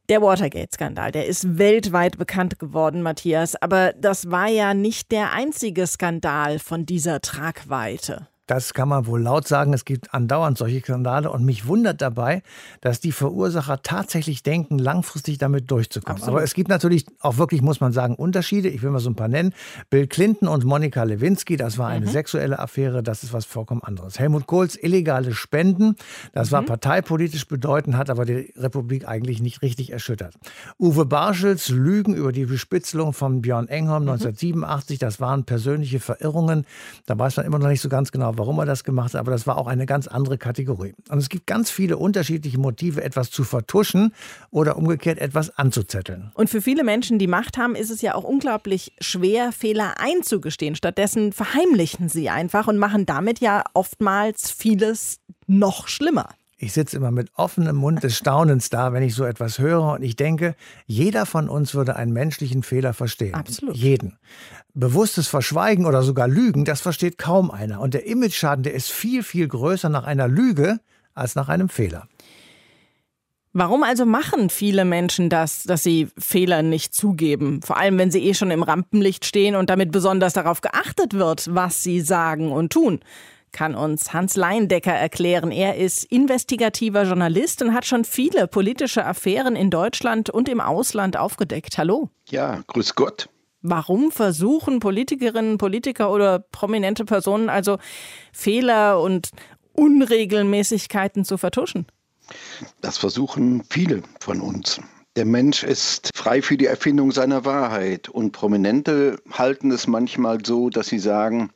[0.08, 3.56] Der Watergate-Skandal, der ist weltweit bekannt geworden, Matthias.
[3.56, 8.28] Aber das war ja nicht der einzige Skandal von dieser Tragweite.
[8.48, 9.74] Das kann man wohl laut sagen.
[9.74, 11.32] Es gibt andauernd solche Skandale.
[11.32, 12.44] Und mich wundert dabei,
[12.82, 16.18] dass die Verursacher tatsächlich denken, langfristig damit durchzukommen.
[16.18, 16.38] Absolut.
[16.38, 18.70] Aber es gibt natürlich auch wirklich, muss man sagen, Unterschiede.
[18.70, 19.54] Ich will mal so ein paar nennen.
[19.90, 22.12] Bill Clinton und Monika Lewinsky, das war eine mhm.
[22.12, 23.04] sexuelle Affäre.
[23.04, 24.20] Das ist was vollkommen anderes.
[24.20, 25.96] Helmut Kohls illegale Spenden,
[26.34, 26.54] das mhm.
[26.54, 30.36] war parteipolitisch bedeutend, hat aber die Republik eigentlich nicht richtig erschüttert.
[30.80, 34.10] Uwe Barschels Lügen über die Bespitzelung von Björn Engholm mhm.
[34.10, 36.66] 1987, das waren persönliche Verirrungen.
[37.06, 39.32] Da weiß man immer noch nicht so ganz genau, warum er das gemacht hat, aber
[39.32, 40.94] das war auch eine ganz andere Kategorie.
[41.10, 44.14] Und es gibt ganz viele unterschiedliche Motive, etwas zu vertuschen
[44.52, 46.32] oder umgekehrt etwas anzuzetteln.
[46.34, 50.76] Und für viele Menschen, die Macht haben, ist es ja auch unglaublich schwer, Fehler einzugestehen.
[50.76, 56.30] Stattdessen verheimlichen sie einfach und machen damit ja oftmals vieles noch schlimmer.
[56.58, 60.04] Ich sitze immer mit offenem Mund des Staunens da, wenn ich so etwas höre und
[60.04, 63.36] ich denke, jeder von uns würde einen menschlichen Fehler verstehen.
[63.36, 63.76] Absolut.
[63.76, 64.18] Jeden.
[64.74, 67.82] Bewusstes Verschweigen oder sogar Lügen, das versteht kaum einer.
[67.82, 70.80] Und der Image-Schaden, der ist viel, viel größer nach einer Lüge
[71.14, 72.08] als nach einem Fehler.
[73.52, 77.62] Warum also machen viele Menschen das, dass sie Fehler nicht zugeben?
[77.64, 81.54] Vor allem, wenn sie eh schon im Rampenlicht stehen und damit besonders darauf geachtet wird,
[81.54, 83.00] was sie sagen und tun
[83.56, 85.50] kann uns Hans Leindecker erklären.
[85.50, 91.16] Er ist investigativer Journalist und hat schon viele politische Affären in Deutschland und im Ausland
[91.16, 91.78] aufgedeckt.
[91.78, 92.10] Hallo.
[92.30, 93.30] Ja, grüß Gott.
[93.62, 97.78] Warum versuchen Politikerinnen, Politiker oder prominente Personen also
[98.34, 99.30] Fehler und
[99.72, 101.88] Unregelmäßigkeiten zu vertuschen?
[102.82, 104.82] Das versuchen viele von uns.
[105.16, 110.70] Der Mensch ist frei für die Erfindung seiner Wahrheit und Prominente halten es manchmal so,
[110.70, 111.52] dass sie sagen,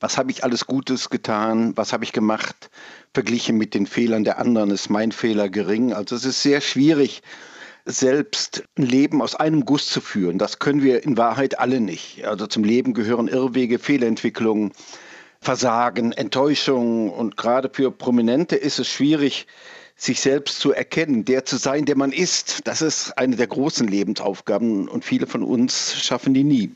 [0.00, 2.70] was habe ich alles Gutes getan, was habe ich gemacht,
[3.14, 5.92] verglichen mit den Fehlern der anderen, ist mein Fehler gering.
[5.92, 7.22] Also es ist sehr schwierig,
[7.86, 10.38] selbst ein Leben aus einem Guss zu führen.
[10.38, 12.24] Das können wir in Wahrheit alle nicht.
[12.26, 14.72] Also zum Leben gehören Irrwege, Fehlentwicklungen,
[15.40, 17.10] Versagen, Enttäuschungen.
[17.10, 19.46] Und gerade für Prominente ist es schwierig,
[19.94, 22.66] sich selbst zu erkennen, der zu sein, der man ist.
[22.66, 26.72] Das ist eine der großen Lebensaufgaben und viele von uns schaffen die nie.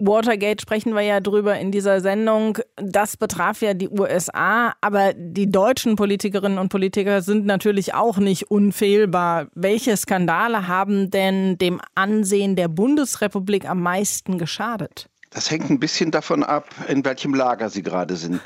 [0.00, 2.58] Watergate sprechen wir ja drüber in dieser Sendung.
[2.76, 8.50] Das betraf ja die USA, aber die deutschen Politikerinnen und Politiker sind natürlich auch nicht
[8.50, 9.48] unfehlbar.
[9.54, 15.08] Welche Skandale haben denn dem Ansehen der Bundesrepublik am meisten geschadet?
[15.30, 18.40] Das hängt ein bisschen davon ab, in welchem Lager Sie gerade sind.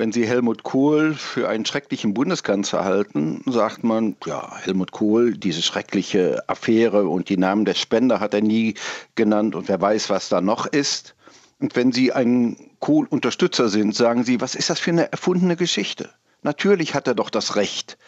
[0.00, 5.60] Wenn Sie Helmut Kohl für einen schrecklichen Bundeskanzler halten, sagt man, ja, Helmut Kohl, diese
[5.60, 8.76] schreckliche Affäre und die Namen der Spender hat er nie
[9.14, 11.14] genannt und wer weiß, was da noch ist.
[11.58, 16.08] Und wenn Sie ein Kohl-Unterstützer sind, sagen Sie, was ist das für eine erfundene Geschichte?
[16.40, 17.98] Natürlich hat er doch das Recht,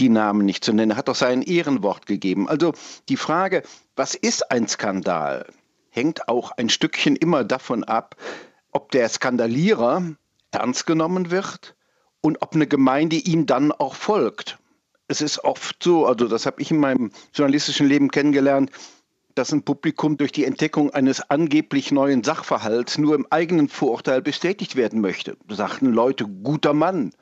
[0.00, 0.90] die Namen nicht zu nennen.
[0.90, 2.48] Er hat doch sein Ehrenwort gegeben.
[2.48, 2.72] Also
[3.08, 3.62] die Frage,
[3.94, 5.46] was ist ein Skandal,
[5.90, 8.16] hängt auch ein Stückchen immer davon ab,
[8.72, 10.16] ob der Skandalierer
[10.56, 11.76] ernst genommen wird
[12.20, 14.58] und ob eine Gemeinde ihm dann auch folgt.
[15.08, 18.70] Es ist oft so, also das habe ich in meinem journalistischen Leben kennengelernt,
[19.36, 24.76] dass ein Publikum durch die Entdeckung eines angeblich neuen Sachverhalts nur im eigenen Vorurteil bestätigt
[24.76, 25.36] werden möchte.
[25.48, 27.12] Sagten Leute, guter Mann,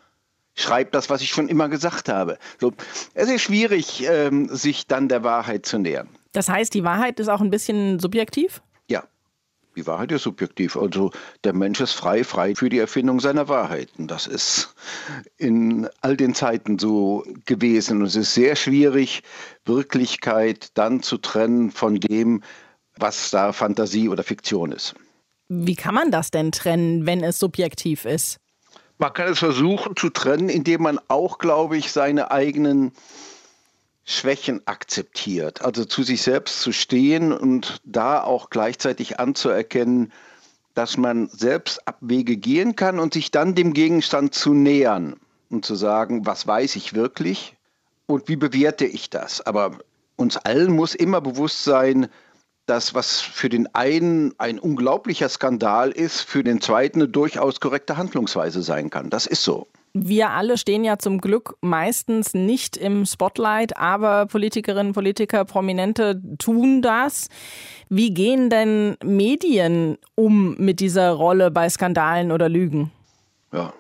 [0.55, 2.39] schreibt das, was ich schon immer gesagt habe.
[2.61, 2.72] So,
[3.14, 6.09] es ist schwierig, ähm, sich dann der Wahrheit zu nähern.
[6.32, 8.62] Das heißt, die Wahrheit ist auch ein bisschen subjektiv?
[9.77, 10.77] Die Wahrheit ist subjektiv.
[10.77, 11.11] Also
[11.43, 14.07] der Mensch ist frei, frei für die Erfindung seiner Wahrheiten.
[14.07, 14.75] Das ist
[15.37, 18.01] in all den Zeiten so gewesen.
[18.01, 19.22] Und es ist sehr schwierig,
[19.64, 22.43] Wirklichkeit dann zu trennen von dem,
[22.97, 24.95] was da Fantasie oder Fiktion ist.
[25.49, 28.39] Wie kann man das denn trennen, wenn es subjektiv ist?
[28.99, 32.93] Man kann es versuchen zu trennen, indem man auch, glaube ich, seine eigenen
[34.05, 35.63] Schwächen akzeptiert.
[35.63, 40.13] Also zu sich selbst zu stehen und da auch gleichzeitig anzuerkennen,
[40.75, 45.17] dass man selbst Abwege gehen kann und sich dann dem Gegenstand zu nähern
[45.49, 47.57] und zu sagen, was weiß ich wirklich
[48.07, 49.41] und wie bewerte ich das.
[49.41, 49.79] Aber
[50.17, 52.09] uns allen muss immer bewusst sein,
[52.67, 57.97] dass was für den einen ein unglaublicher Skandal ist, für den zweiten eine durchaus korrekte
[57.97, 59.11] Handlungsweise sein kann.
[59.11, 59.69] Das ist so.
[59.97, 66.83] Wir alle stehen ja zum Glück meistens nicht im Spotlight, aber Politikerinnen, Politiker, Prominente tun
[66.83, 67.29] das.
[67.89, 72.91] Wie gehen denn Medien um mit dieser Rolle bei Skandalen oder Lügen?
[73.53, 73.73] Ja,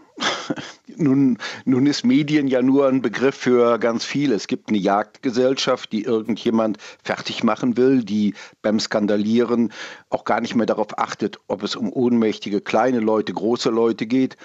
[0.96, 4.32] nun, nun ist Medien ja nur ein Begriff für ganz viel.
[4.32, 9.72] Es gibt eine Jagdgesellschaft, die irgendjemand fertig machen will, die beim Skandalieren
[10.10, 14.36] auch gar nicht mehr darauf achtet, ob es um ohnmächtige kleine Leute, große Leute geht.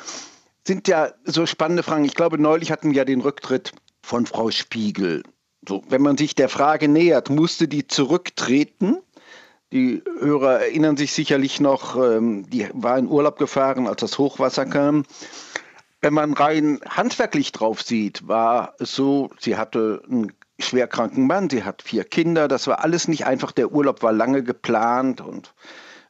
[0.66, 2.06] Sind ja so spannende Fragen.
[2.06, 3.72] Ich glaube, neulich hatten wir ja den Rücktritt
[4.02, 5.24] von Frau Spiegel.
[5.68, 8.97] So, wenn man sich der Frage nähert, musste die zurücktreten?
[9.72, 14.66] Die Hörer erinnern sich sicherlich noch, ähm, die war in Urlaub gefahren, als das Hochwasser
[14.66, 15.04] kam.
[16.02, 21.64] Wenn man rein handwerklich drauf sieht, war es so, sie hatte einen schwerkranken Mann, sie
[21.64, 25.54] hat vier Kinder, das war alles nicht einfach, der Urlaub war lange geplant und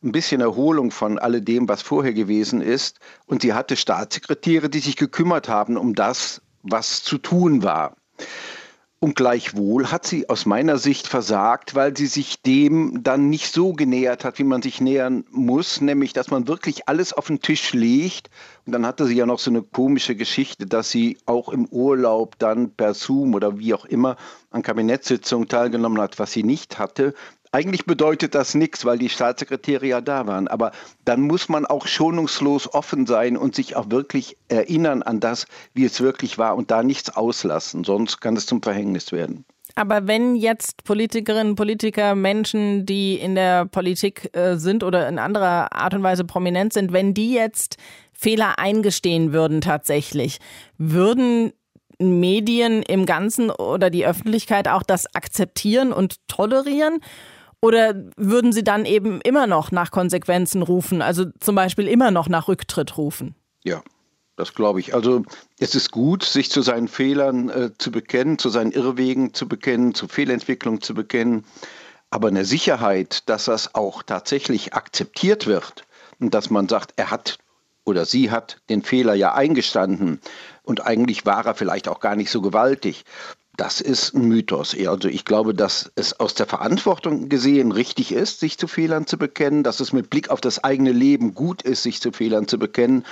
[0.04, 3.00] ein bisschen Erholung von alledem, was vorher gewesen ist.
[3.26, 7.96] Und sie hatte Staatssekretäre, die sich gekümmert haben um das, was zu tun war.
[9.02, 13.72] Und gleichwohl hat sie aus meiner Sicht versagt, weil sie sich dem dann nicht so
[13.72, 17.72] genähert hat, wie man sich nähern muss, nämlich dass man wirklich alles auf den Tisch
[17.72, 18.30] legt.
[18.66, 22.38] Und dann hatte sie ja noch so eine komische Geschichte, dass sie auch im Urlaub
[22.40, 24.18] dann per Zoom oder wie auch immer
[24.52, 27.14] an Kabinettssitzungen teilgenommen hat, was sie nicht hatte.
[27.52, 30.48] Eigentlich bedeutet das nichts, weil die Staatssekretäre ja da waren.
[30.48, 30.72] Aber
[31.04, 35.86] dann muss man auch schonungslos offen sein und sich auch wirklich erinnern an das, wie
[35.86, 37.84] es wirklich war und da nichts auslassen.
[37.84, 39.46] Sonst kann es zum Verhängnis werden.
[39.76, 45.74] Aber wenn jetzt Politikerinnen, Politiker, Menschen, die in der Politik äh, sind oder in anderer
[45.74, 47.78] Art und Weise prominent sind, wenn die jetzt
[48.14, 50.40] Fehler eingestehen würden tatsächlich,
[50.78, 51.54] würden
[51.98, 57.00] Medien im Ganzen oder die Öffentlichkeit auch das akzeptieren und tolerieren?
[57.62, 62.30] Oder würden Sie dann eben immer noch nach Konsequenzen rufen, also zum Beispiel immer noch
[62.30, 63.36] nach Rücktritt rufen?
[63.64, 63.84] Ja,
[64.38, 64.94] das glaube ich.
[64.94, 65.24] Also
[65.60, 69.94] es ist gut, sich zu seinen Fehlern äh, zu bekennen, zu seinen Irrwegen zu bekennen,
[69.94, 71.46] zu Fehlentwicklung zu bekennen.
[72.10, 75.84] Aber eine Sicherheit, dass das auch tatsächlich akzeptiert wird
[76.20, 77.38] und dass man sagt, er hat
[77.84, 80.22] oder sie hat den Fehler ja eingestanden
[80.64, 83.04] und eigentlich war er vielleicht auch gar nicht so gewaltig.
[83.60, 84.74] Das ist ein Mythos.
[84.88, 89.18] Also ich glaube, dass es aus der Verantwortung gesehen richtig ist, sich zu Fehlern zu
[89.18, 92.58] bekennen, dass es mit Blick auf das eigene Leben gut ist, sich zu Fehlern zu
[92.58, 93.06] bekennen.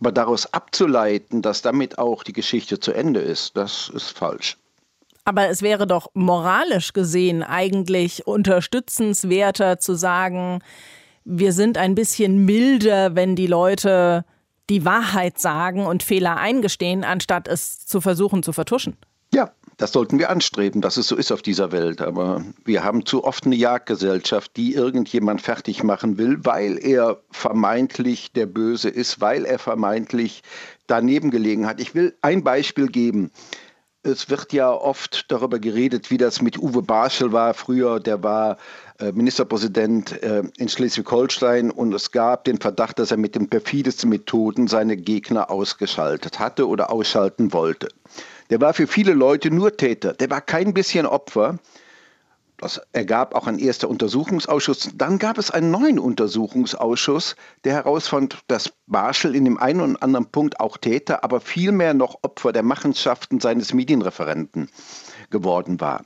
[0.00, 4.58] Aber daraus abzuleiten, dass damit auch die Geschichte zu Ende ist, das ist falsch.
[5.24, 10.58] Aber es wäre doch moralisch gesehen eigentlich unterstützenswerter zu sagen,
[11.24, 14.26] wir sind ein bisschen milder, wenn die Leute
[14.68, 18.98] die Wahrheit sagen und Fehler eingestehen, anstatt es zu versuchen zu vertuschen.
[19.32, 22.00] Ja, das sollten wir anstreben, dass es so ist auf dieser Welt.
[22.00, 28.32] Aber wir haben zu oft eine Jagdgesellschaft, die irgendjemand fertig machen will, weil er vermeintlich
[28.32, 30.42] der Böse ist, weil er vermeintlich
[30.86, 31.80] daneben gelegen hat.
[31.80, 33.30] Ich will ein Beispiel geben.
[34.06, 38.00] Es wird ja oft darüber geredet, wie das mit Uwe Barschel war früher.
[38.00, 38.58] Der war
[38.98, 44.10] äh, Ministerpräsident äh, in Schleswig-Holstein und es gab den Verdacht, dass er mit den perfidesten
[44.10, 47.88] Methoden seine Gegner ausgeschaltet hatte oder ausschalten wollte.
[48.54, 51.58] Der war für viele Leute nur Täter, der war kein bisschen Opfer.
[52.56, 54.90] Das ergab auch ein erster Untersuchungsausschuss.
[54.94, 57.34] Dann gab es einen neuen Untersuchungsausschuss,
[57.64, 62.20] der herausfand, dass Barschel in dem einen und anderen Punkt auch Täter, aber vielmehr noch
[62.22, 64.70] Opfer der Machenschaften seines Medienreferenten
[65.30, 66.04] geworden war.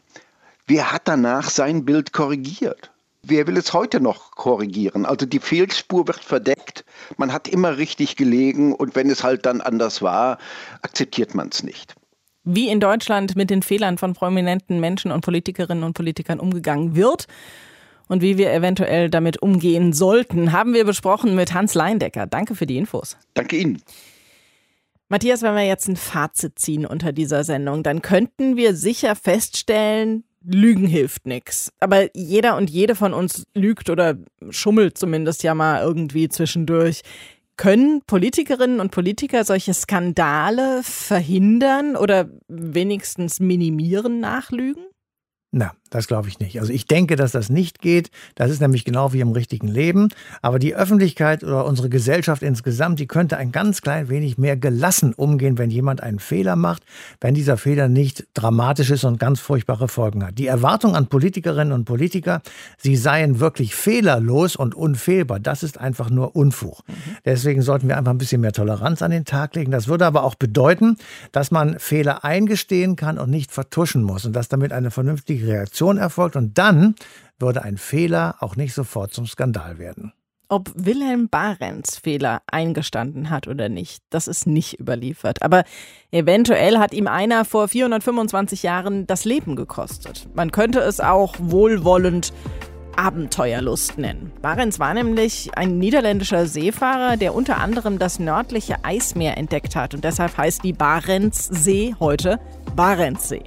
[0.66, 2.92] Wer hat danach sein Bild korrigiert?
[3.22, 5.04] Wer will es heute noch korrigieren?
[5.04, 6.86] Also die Fehlspur wird verdeckt,
[7.18, 10.38] man hat immer richtig gelegen und wenn es halt dann anders war,
[10.80, 11.94] akzeptiert man es nicht
[12.54, 17.26] wie in Deutschland mit den Fehlern von prominenten Menschen und Politikerinnen und Politikern umgegangen wird
[18.08, 22.26] und wie wir eventuell damit umgehen sollten, haben wir besprochen mit Hans Leindecker.
[22.26, 23.16] Danke für die Infos.
[23.34, 23.82] Danke Ihnen.
[25.10, 30.24] Matthias, wenn wir jetzt ein Fazit ziehen unter dieser Sendung, dann könnten wir sicher feststellen,
[30.44, 31.72] Lügen hilft nichts.
[31.80, 34.16] Aber jeder und jede von uns lügt oder
[34.50, 37.02] schummelt zumindest ja mal irgendwie zwischendurch.
[37.58, 44.86] Können Politikerinnen und Politiker solche Skandale verhindern oder wenigstens minimieren nach Lügen?
[45.50, 46.60] Na, das glaube ich nicht.
[46.60, 48.10] Also ich denke, dass das nicht geht.
[48.34, 50.08] Das ist nämlich genau wie im richtigen Leben.
[50.42, 55.14] Aber die Öffentlichkeit oder unsere Gesellschaft insgesamt, die könnte ein ganz klein wenig mehr gelassen
[55.14, 56.82] umgehen, wenn jemand einen Fehler macht,
[57.20, 60.38] wenn dieser Fehler nicht dramatisch ist und ganz furchtbare Folgen hat.
[60.38, 62.42] Die Erwartung an Politikerinnen und Politiker,
[62.76, 66.82] sie seien wirklich fehlerlos und unfehlbar, das ist einfach nur Unfug.
[66.86, 66.94] Mhm.
[67.24, 69.70] Deswegen sollten wir einfach ein bisschen mehr Toleranz an den Tag legen.
[69.70, 70.96] Das würde aber auch bedeuten,
[71.32, 75.77] dass man Fehler eingestehen kann und nicht vertuschen muss und dass damit eine vernünftige Reaktion
[75.78, 76.96] Reaktion erfolgt und dann
[77.38, 80.12] würde ein Fehler auch nicht sofort zum Skandal werden.
[80.48, 85.42] Ob Wilhelm Barents Fehler eingestanden hat oder nicht, das ist nicht überliefert.
[85.42, 85.62] Aber
[86.10, 90.26] eventuell hat ihm einer vor 425 Jahren das Leben gekostet.
[90.34, 92.32] Man könnte es auch wohlwollend
[92.96, 94.32] Abenteuerlust nennen.
[94.42, 99.94] Barents war nämlich ein niederländischer Seefahrer, der unter anderem das nördliche Eismeer entdeckt hat.
[99.94, 102.40] Und deshalb heißt die Barentssee heute
[102.74, 103.44] Barentssee.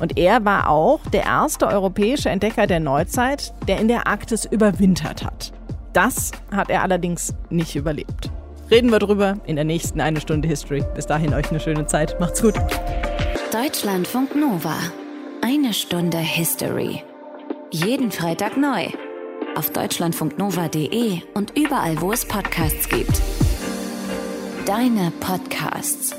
[0.00, 5.24] Und er war auch der erste europäische Entdecker der Neuzeit, der in der Arktis überwintert
[5.24, 5.52] hat.
[5.92, 8.30] Das hat er allerdings nicht überlebt.
[8.70, 10.82] Reden wir drüber in der nächsten eine Stunde History.
[10.94, 12.18] Bis dahin euch eine schöne Zeit.
[12.18, 12.54] Macht's gut.
[13.52, 14.76] Deutschlandfunk Nova.
[15.42, 17.02] Eine Stunde History.
[17.70, 18.86] Jeden Freitag neu.
[19.56, 23.20] Auf deutschlandfunknova.de und überall, wo es Podcasts gibt.
[24.64, 26.14] Deine Podcasts.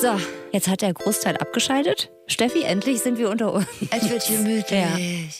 [0.00, 0.39] So.
[0.52, 2.10] Jetzt hat der Großteil abgeschaltet.
[2.26, 3.66] Steffi, endlich sind wir unter uns.
[3.90, 4.80] Es wird gemütlich.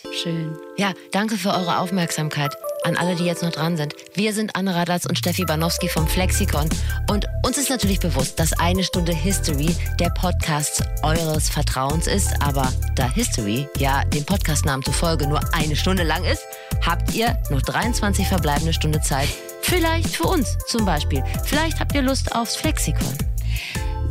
[0.04, 0.12] Ja.
[0.12, 0.56] Schön.
[0.76, 2.54] Ja, danke für eure Aufmerksamkeit
[2.84, 3.94] an alle, die jetzt noch dran sind.
[4.14, 6.68] Wir sind Anne Radlatz und Steffi Banowski vom Flexikon.
[7.10, 12.30] Und uns ist natürlich bewusst, dass eine Stunde History der Podcast eures Vertrauens ist.
[12.40, 16.44] Aber da History ja dem Podcastnamen zufolge nur eine Stunde lang ist,
[16.86, 19.28] habt ihr noch 23 verbleibende Stunde Zeit.
[19.60, 21.22] Vielleicht für uns zum Beispiel.
[21.44, 23.16] Vielleicht habt ihr Lust aufs Flexikon.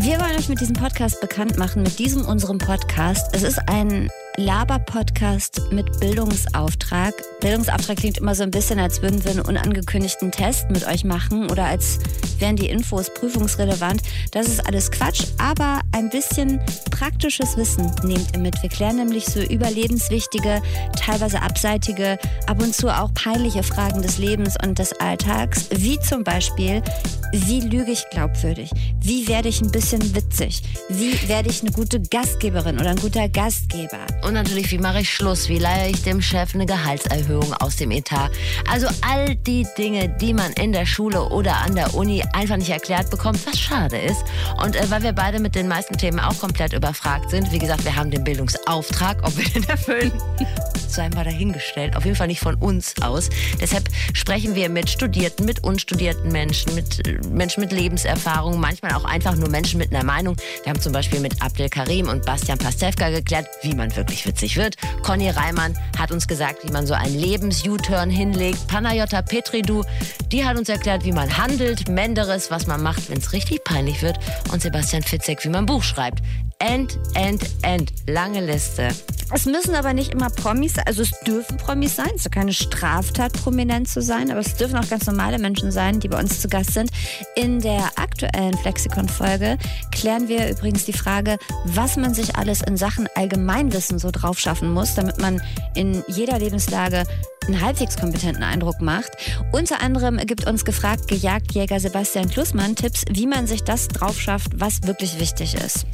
[0.02, 3.36] Wir wollen euch mit diesem Podcast bekannt machen, mit diesem unserem Podcast.
[3.36, 7.14] Es ist ein Laber-Podcast mit Bildungsauftrag.
[7.42, 11.52] Bildungsauftrag klingt immer so ein bisschen, als würden wir einen unangekündigten Test mit euch machen
[11.52, 12.00] oder als
[12.40, 14.02] wären die Infos prüfungsrelevant.
[14.32, 18.62] Das ist alles Quatsch, aber ein bisschen praktisches Wissen nehmt ihr mit.
[18.62, 20.62] Wir klären nämlich so überlebenswichtige,
[20.98, 22.18] teilweise abseitige,
[22.48, 26.82] ab und zu auch peinliche Fragen des Lebens und des Alltags, wie zum Beispiel,
[27.32, 28.72] wie lüge ich glaubwürdig?
[29.02, 30.64] Wie werde ich ein bisschen witzig?
[30.90, 34.00] Wie werde ich eine gute Gastgeberin oder ein guter Gastgeber?
[34.30, 35.50] Und natürlich, wie mache ich Schluss?
[35.50, 38.30] Wie leihe ich dem Chef eine Gehaltserhöhung aus dem Etat?
[38.70, 42.70] Also all die Dinge, die man in der Schule oder an der Uni einfach nicht
[42.70, 44.24] erklärt bekommt, was schade ist.
[44.64, 47.84] Und äh, weil wir beide mit den meisten Themen auch komplett überfragt sind, wie gesagt,
[47.86, 50.12] wir haben den Bildungsauftrag, ob wir den erfüllen,
[50.88, 51.96] sei mal dahingestellt.
[51.96, 53.32] Auf jeden Fall nicht von uns aus.
[53.60, 59.06] Deshalb sprechen wir mit Studierten, mit unstudierten Menschen, mit äh, Menschen mit Lebenserfahrung, manchmal auch
[59.06, 60.36] einfach nur Menschen mit einer Meinung.
[60.62, 64.26] Wir haben zum Beispiel mit Abdel Karim und Bastian Pastewka geklärt, wie man wirklich richtig
[64.26, 64.76] witzig wird.
[65.04, 68.68] Conny Reimann hat uns gesagt, wie man so einen Lebens-U-Turn hinlegt.
[68.68, 69.84] Panayota Petridou,
[70.32, 71.88] die hat uns erklärt, wie man handelt.
[71.90, 74.20] Menderes, was man macht, wenn es richtig peinlich wird.
[74.52, 76.20] Und Sebastian Fitzek, wie man Buch schreibt.
[76.62, 77.94] End, end, end.
[78.06, 78.90] Lange Liste.
[79.34, 80.84] Es müssen aber nicht immer Promis sein.
[80.88, 82.10] Also es dürfen Promis sein.
[82.16, 84.30] Es ist keine Straftat, prominent zu sein.
[84.30, 86.92] Aber es dürfen auch ganz normale Menschen sein, die bei uns zu Gast sind.
[87.38, 89.58] In der aktuellen Flexikon-Folge
[89.94, 94.74] klären wir übrigens die Frage, was man sich alles in Sachen Allgemeinwissen so drauf schaffen
[94.74, 95.42] muss, damit man
[95.76, 97.06] in jeder Lebenslage
[97.50, 99.12] einen halbwegs kompetenten Eindruck macht.
[99.52, 104.60] Unter anderem gibt uns gefragt Gejagdjäger Sebastian Klussmann Tipps, wie man sich das drauf schafft,
[104.60, 105.86] was wirklich wichtig ist.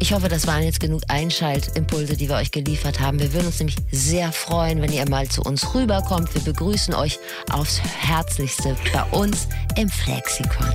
[0.00, 3.18] Ich hoffe, das waren jetzt genug Einschaltimpulse, die wir euch geliefert haben.
[3.18, 6.32] Wir würden uns nämlich sehr freuen, wenn ihr mal zu uns rüberkommt.
[6.34, 7.18] Wir begrüßen euch
[7.50, 10.68] aufs Herzlichste bei uns im Flexikon.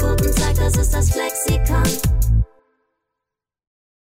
[0.00, 2.15] Guten Tag, das ist das Flexikon.